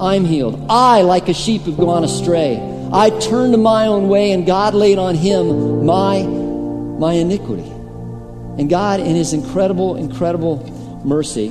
I'm 0.00 0.24
healed. 0.26 0.64
I, 0.70 1.02
like 1.02 1.28
a 1.28 1.34
sheep, 1.34 1.62
have 1.62 1.76
gone 1.76 2.04
astray. 2.04 2.71
I 2.92 3.10
turned 3.20 3.60
my 3.62 3.86
own 3.86 4.08
way, 4.08 4.32
and 4.32 4.44
God 4.44 4.74
laid 4.74 4.98
on 4.98 5.14
him 5.14 5.86
my, 5.86 6.22
my 6.22 7.14
iniquity. 7.14 7.70
And 8.58 8.68
God, 8.68 9.00
in 9.00 9.16
his 9.16 9.32
incredible, 9.32 9.96
incredible 9.96 10.58
mercy, 11.04 11.48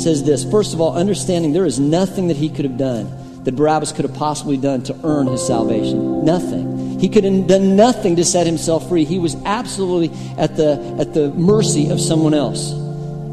says 0.00 0.24
this 0.24 0.44
First 0.50 0.74
of 0.74 0.80
all, 0.80 0.96
understanding 0.96 1.52
there 1.52 1.64
is 1.64 1.78
nothing 1.78 2.26
that 2.28 2.36
he 2.36 2.48
could 2.48 2.64
have 2.64 2.76
done, 2.76 3.44
that 3.44 3.54
Barabbas 3.54 3.92
could 3.92 4.04
have 4.04 4.16
possibly 4.16 4.56
done 4.56 4.82
to 4.84 5.00
earn 5.04 5.28
his 5.28 5.46
salvation. 5.46 6.24
Nothing. 6.24 6.98
He 6.98 7.08
could 7.08 7.22
have 7.22 7.46
done 7.46 7.76
nothing 7.76 8.16
to 8.16 8.24
set 8.24 8.46
himself 8.46 8.88
free. 8.88 9.04
He 9.04 9.20
was 9.20 9.36
absolutely 9.44 10.10
at 10.36 10.56
the, 10.56 10.96
at 10.98 11.14
the 11.14 11.30
mercy 11.30 11.90
of 11.90 12.00
someone 12.00 12.34
else. 12.34 12.72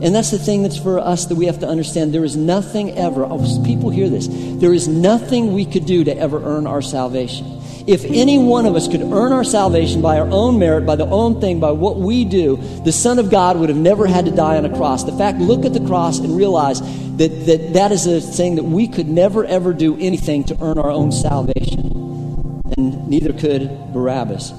And 0.02 0.14
that's 0.14 0.32
the 0.32 0.40
thing 0.40 0.64
that's 0.64 0.78
for 0.78 1.00
us 1.00 1.26
that 1.28 1.36
we 1.36 1.46
have 1.46 1.60
to 1.60 1.68
understand. 1.68 2.14
There 2.14 2.26
is 2.26 2.36
nothing 2.36 2.92
ever, 2.98 3.26
oh, 3.26 3.64
people 3.64 3.90
hear 3.90 4.10
this, 4.10 4.28
there 4.30 4.74
is 4.74 4.88
nothing 4.88 5.54
we 5.54 5.66
could 5.66 5.86
do 5.86 6.04
to 6.04 6.16
ever 6.18 6.44
earn 6.44 6.68
our 6.68 6.82
salvation. 6.82 7.62
If 7.88 8.04
any 8.04 8.40
one 8.40 8.66
of 8.66 8.76
us 8.76 8.88
could 8.88 9.02
earn 9.02 9.32
our 9.32 9.44
salvation 9.44 10.02
by 10.02 10.20
our 10.20 10.28
own 10.28 10.58
merit, 10.58 10.88
by 10.88 10.96
the 10.96 11.06
own 11.06 11.40
thing, 11.40 11.60
by 11.60 11.72
what 11.72 11.98
we 11.98 12.26
do, 12.26 12.58
the 12.84 12.92
Son 12.92 13.20
of 13.20 13.30
God 13.30 13.58
would 13.58 13.70
have 13.70 13.78
never 13.78 14.08
had 14.08 14.26
to 14.26 14.32
die 14.32 14.58
on 14.58 14.66
a 14.66 14.76
cross. 14.76 15.04
The 15.04 15.12
fact, 15.12 15.38
look 15.38 15.66
at 15.66 15.74
the 15.74 15.86
cross 15.86 16.18
and 16.18 16.36
realize 16.36 16.82
that 17.18 17.46
that, 17.46 17.74
that 17.74 17.92
is 17.92 18.08
a 18.08 18.20
thing 18.20 18.56
that 18.56 18.64
we 18.64 18.88
could 18.88 19.08
never 19.08 19.46
ever 19.46 19.72
do 19.72 19.96
anything 20.00 20.44
to 20.46 20.58
earn 20.62 20.80
our 20.80 20.90
own 20.90 21.12
salvation. 21.12 22.62
And 22.76 23.08
neither 23.08 23.34
could 23.34 23.70
Barabbas. 23.94 24.52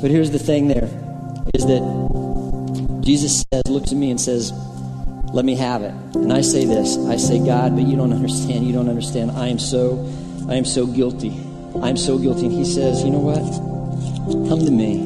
But 0.00 0.10
here's 0.10 0.30
the 0.30 0.38
thing 0.38 0.68
there 0.68 0.88
is 1.54 1.66
that 1.66 2.05
Jesus 3.06 3.44
says, 3.52 3.62
looks 3.68 3.92
at 3.92 3.96
me 3.96 4.10
and 4.10 4.20
says, 4.20 4.50
Let 5.32 5.44
me 5.44 5.54
have 5.54 5.82
it. 5.82 5.94
And 6.16 6.32
I 6.32 6.40
say 6.40 6.64
this 6.64 6.98
I 7.06 7.16
say, 7.16 7.38
God, 7.38 7.76
but 7.76 7.86
you 7.86 7.96
don't 7.96 8.12
understand. 8.12 8.66
You 8.66 8.72
don't 8.72 8.88
understand. 8.88 9.30
I 9.30 9.46
am 9.46 9.60
so, 9.60 10.04
I 10.48 10.54
am 10.54 10.64
so 10.64 10.88
guilty. 10.88 11.30
I 11.80 11.88
am 11.88 11.96
so 11.96 12.18
guilty. 12.18 12.46
And 12.46 12.52
he 12.52 12.64
says, 12.64 13.04
You 13.04 13.10
know 13.10 13.20
what? 13.20 13.38
Come 14.48 14.58
to 14.58 14.72
me, 14.72 15.02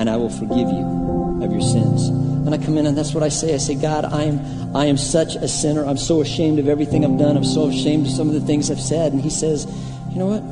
and 0.00 0.08
I 0.08 0.16
will 0.16 0.30
forgive 0.30 0.70
you 0.70 1.42
of 1.44 1.52
your 1.52 1.60
sins. 1.60 2.08
And 2.08 2.54
I 2.54 2.56
come 2.58 2.78
in 2.78 2.86
and 2.86 2.96
that's 2.96 3.12
what 3.12 3.22
I 3.22 3.28
say. 3.28 3.52
I 3.52 3.58
say, 3.58 3.74
God, 3.74 4.06
I 4.06 4.22
am 4.22 4.74
I 4.74 4.86
am 4.86 4.96
such 4.96 5.36
a 5.36 5.46
sinner. 5.46 5.84
I'm 5.84 5.98
so 5.98 6.22
ashamed 6.22 6.58
of 6.58 6.68
everything 6.68 7.04
I've 7.04 7.18
done. 7.18 7.36
I'm 7.36 7.44
so 7.44 7.68
ashamed 7.68 8.06
of 8.06 8.12
some 8.12 8.28
of 8.28 8.34
the 8.34 8.40
things 8.40 8.70
I've 8.70 8.80
said. 8.80 9.12
And 9.12 9.20
he 9.20 9.28
says, 9.28 9.66
You 10.08 10.20
know 10.20 10.26
what? 10.26 10.42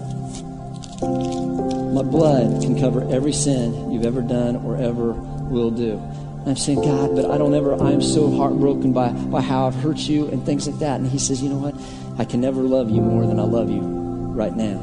My 1.95 2.03
blood 2.03 2.61
can 2.61 2.79
cover 2.79 3.11
every 3.11 3.33
sin 3.33 3.91
you've 3.91 4.05
ever 4.05 4.21
done 4.21 4.57
or 4.57 4.77
ever 4.77 5.15
will 5.53 5.71
do. 5.71 5.93
And 6.41 6.49
I'm 6.49 6.57
saying, 6.57 6.83
God, 6.83 7.15
but 7.15 7.31
I 7.31 7.39
don't 7.39 7.55
ever, 7.55 7.75
I'm 7.75 8.03
so 8.03 8.31
heartbroken 8.37 8.93
by, 8.93 9.13
by 9.13 9.41
how 9.41 9.69
I've 9.69 9.77
hurt 9.77 9.99
you 9.99 10.27
and 10.29 10.45
things 10.45 10.67
like 10.67 10.81
that. 10.81 10.99
And 10.99 11.09
he 11.09 11.19
says, 11.19 11.41
you 11.41 11.49
know 11.49 11.59
what? 11.59 11.75
I 12.19 12.25
can 12.25 12.41
never 12.41 12.63
love 12.63 12.91
you 12.91 13.01
more 13.01 13.27
than 13.27 13.39
I 13.39 13.45
love 13.45 13.71
you 13.71 13.81
right 13.81 14.55
now. 14.57 14.81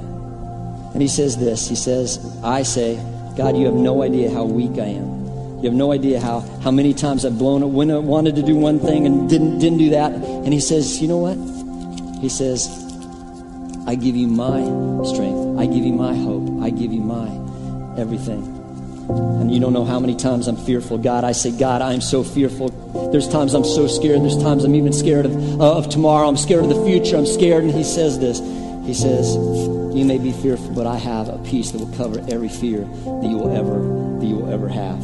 And 0.94 1.02
he 1.02 1.08
says 1.08 1.38
this 1.38 1.68
He 1.68 1.76
says, 1.76 2.40
I 2.44 2.64
say, 2.64 2.96
God, 3.36 3.58
you 3.58 3.66
have 3.66 3.76
no 3.76 4.02
idea 4.04 4.32
how 4.32 4.46
weak 4.46 4.80
I 4.80 4.88
am. 4.88 5.20
You 5.58 5.66
have 5.66 5.74
no 5.74 5.92
idea 5.92 6.22
how, 6.22 6.40
how 6.62 6.72
many 6.72 6.94
times 6.94 7.26
I've 7.26 7.38
blown 7.38 7.62
it, 7.62 7.68
when 7.68 7.92
I 7.92 7.98
wanted 7.98 8.36
to 8.38 8.42
do 8.42 8.56
one 8.56 8.80
thing 8.80 9.06
and 9.06 9.30
didn't, 9.30 9.60
didn't 9.60 9.78
do 9.78 9.90
that. 9.92 10.14
And 10.14 10.54
he 10.54 10.60
says, 10.60 11.02
You 11.02 11.10
know 11.10 11.18
what? 11.18 11.38
He 12.22 12.30
says, 12.30 12.68
I 13.86 13.96
give 13.96 14.16
you 14.16 14.28
my 14.28 14.62
strength. 15.04 15.60
I 15.60 15.66
give 15.66 15.86
you 15.86 15.94
my 15.94 16.16
hope. 16.16 16.64
I 16.64 16.70
give 16.70 16.94
you 16.94 17.02
my 17.02 17.28
everything. 18.00 18.59
And 19.10 19.52
you 19.52 19.60
don't 19.60 19.74
know 19.74 19.86
how 19.86 20.00
many 20.00 20.16
times 20.16 20.48
I'm 20.48 20.56
fearful. 20.56 21.00
God, 21.00 21.24
I 21.24 21.32
say, 21.32 21.52
God, 21.52 21.82
I'm 21.82 22.02
so 22.02 22.24
fearful. 22.24 22.70
There's 23.12 23.28
times 23.28 23.56
I'm 23.56 23.64
so 23.64 23.88
scared. 23.88 24.22
There's 24.22 24.38
times 24.38 24.64
I'm 24.64 24.76
even 24.76 24.94
scared 24.94 25.26
of, 25.26 25.62
uh, 25.62 25.78
of 25.78 25.90
tomorrow. 25.90 26.28
I'm 26.28 26.38
scared 26.38 26.64
of 26.64 26.70
the 26.70 26.86
future. 26.86 27.18
I'm 27.18 27.26
scared. 27.26 27.64
And 27.64 27.74
he 27.74 27.84
says 27.84 28.20
this 28.20 28.40
He 28.86 28.94
says, 28.94 29.34
You 29.96 30.06
may 30.06 30.20
be 30.20 30.32
fearful, 30.32 30.76
but 30.76 30.86
I 30.86 30.98
have 30.98 31.28
a 31.28 31.40
peace 31.40 31.72
that 31.72 31.80
will 31.80 31.98
cover 31.98 32.20
every 32.32 32.50
fear 32.50 32.82
that 32.82 33.26
you 33.28 33.38
will 33.38 33.56
ever, 33.56 34.20
that 34.20 34.26
you 34.26 34.36
will 34.36 34.54
ever 34.54 34.70
have. 34.70 35.04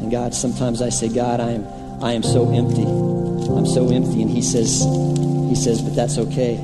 And 0.00 0.12
God, 0.12 0.32
sometimes 0.32 0.80
I 0.80 0.90
say, 0.90 1.08
God, 1.08 1.40
I 1.40 1.50
am, 1.50 1.66
I 2.02 2.12
am 2.12 2.22
so 2.22 2.52
empty. 2.52 2.84
I'm 2.84 3.66
so 3.66 3.90
empty. 3.90 4.22
And 4.22 4.30
He 4.30 4.42
says, 4.42 4.84
He 5.48 5.56
says, 5.56 5.82
but 5.82 5.96
that's 5.96 6.18
okay. 6.18 6.56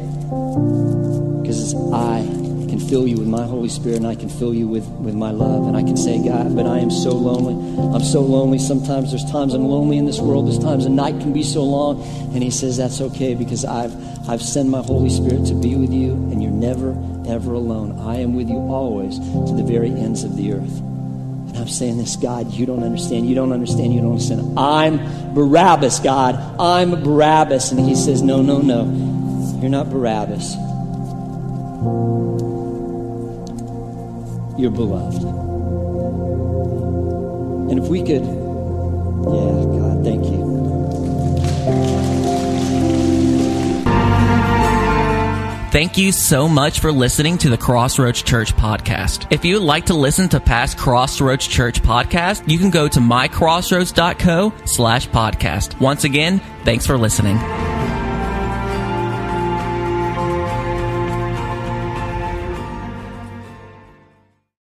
Because 1.42 1.60
it's 1.60 1.74
I 1.92 2.39
can 2.70 2.80
fill 2.80 3.06
you 3.06 3.18
with 3.18 3.26
my 3.26 3.44
Holy 3.44 3.68
Spirit 3.68 3.98
and 3.98 4.06
I 4.06 4.14
can 4.14 4.28
fill 4.28 4.54
you 4.54 4.68
with, 4.68 4.86
with 4.86 5.14
my 5.14 5.30
love. 5.30 5.66
And 5.66 5.76
I 5.76 5.82
can 5.82 5.96
say, 5.96 6.24
God, 6.24 6.54
but 6.54 6.66
I 6.66 6.78
am 6.78 6.90
so 6.90 7.10
lonely. 7.10 7.54
I'm 7.94 8.02
so 8.02 8.20
lonely. 8.20 8.58
Sometimes 8.58 9.10
there's 9.10 9.28
times 9.30 9.52
I'm 9.52 9.66
lonely 9.66 9.98
in 9.98 10.06
this 10.06 10.20
world. 10.20 10.46
There's 10.46 10.58
times 10.58 10.86
a 10.86 10.88
night 10.88 11.20
can 11.20 11.32
be 11.32 11.42
so 11.42 11.62
long. 11.62 12.02
And 12.32 12.42
he 12.42 12.50
says, 12.50 12.76
that's 12.76 13.00
okay 13.00 13.34
because 13.34 13.64
I've, 13.64 13.92
I've 14.28 14.40
sent 14.40 14.68
my 14.68 14.82
Holy 14.82 15.10
Spirit 15.10 15.46
to 15.46 15.54
be 15.54 15.74
with 15.74 15.92
you 15.92 16.12
and 16.12 16.42
you're 16.42 16.52
never, 16.52 16.90
ever 17.28 17.52
alone. 17.52 17.98
I 17.98 18.20
am 18.20 18.34
with 18.34 18.48
you 18.48 18.56
always 18.56 19.18
to 19.18 19.54
the 19.56 19.64
very 19.64 19.90
ends 19.90 20.22
of 20.22 20.36
the 20.36 20.52
earth. 20.52 20.78
And 21.50 21.58
I'm 21.58 21.68
saying 21.68 21.98
this, 21.98 22.14
God, 22.14 22.52
you 22.52 22.66
don't 22.66 22.84
understand. 22.84 23.28
You 23.28 23.34
don't 23.34 23.52
understand. 23.52 23.92
You 23.92 24.00
don't 24.00 24.12
understand. 24.12 24.56
I'm 24.56 25.34
Barabbas, 25.34 25.98
God. 25.98 26.36
I'm 26.60 27.02
Barabbas. 27.02 27.72
And 27.72 27.80
he 27.80 27.96
says, 27.96 28.22
No, 28.22 28.40
no, 28.40 28.60
no. 28.60 28.84
You're 29.60 29.70
not 29.70 29.90
Barabbas. 29.90 30.54
You're 34.60 34.70
beloved. 34.70 35.22
And 37.70 37.78
if 37.78 37.88
we 37.88 38.00
could, 38.00 38.22
yeah, 38.22 39.64
God, 39.78 40.04
thank 40.04 40.26
you. 40.26 40.50
Thank 45.70 45.96
you 45.96 46.12
so 46.12 46.46
much 46.46 46.80
for 46.80 46.92
listening 46.92 47.38
to 47.38 47.48
the 47.48 47.56
Crossroads 47.56 48.22
Church 48.22 48.54
podcast. 48.54 49.32
If 49.32 49.46
you 49.46 49.54
would 49.54 49.62
like 49.62 49.86
to 49.86 49.94
listen 49.94 50.28
to 50.28 50.40
past 50.40 50.76
Crossroads 50.76 51.46
Church 51.46 51.80
podcast, 51.80 52.46
you 52.46 52.58
can 52.58 52.68
go 52.68 52.86
to 52.86 53.00
mycrossroads.co 53.00 54.52
slash 54.66 55.08
podcast. 55.08 55.80
Once 55.80 56.04
again, 56.04 56.40
thanks 56.64 56.86
for 56.86 56.98
listening. 56.98 57.38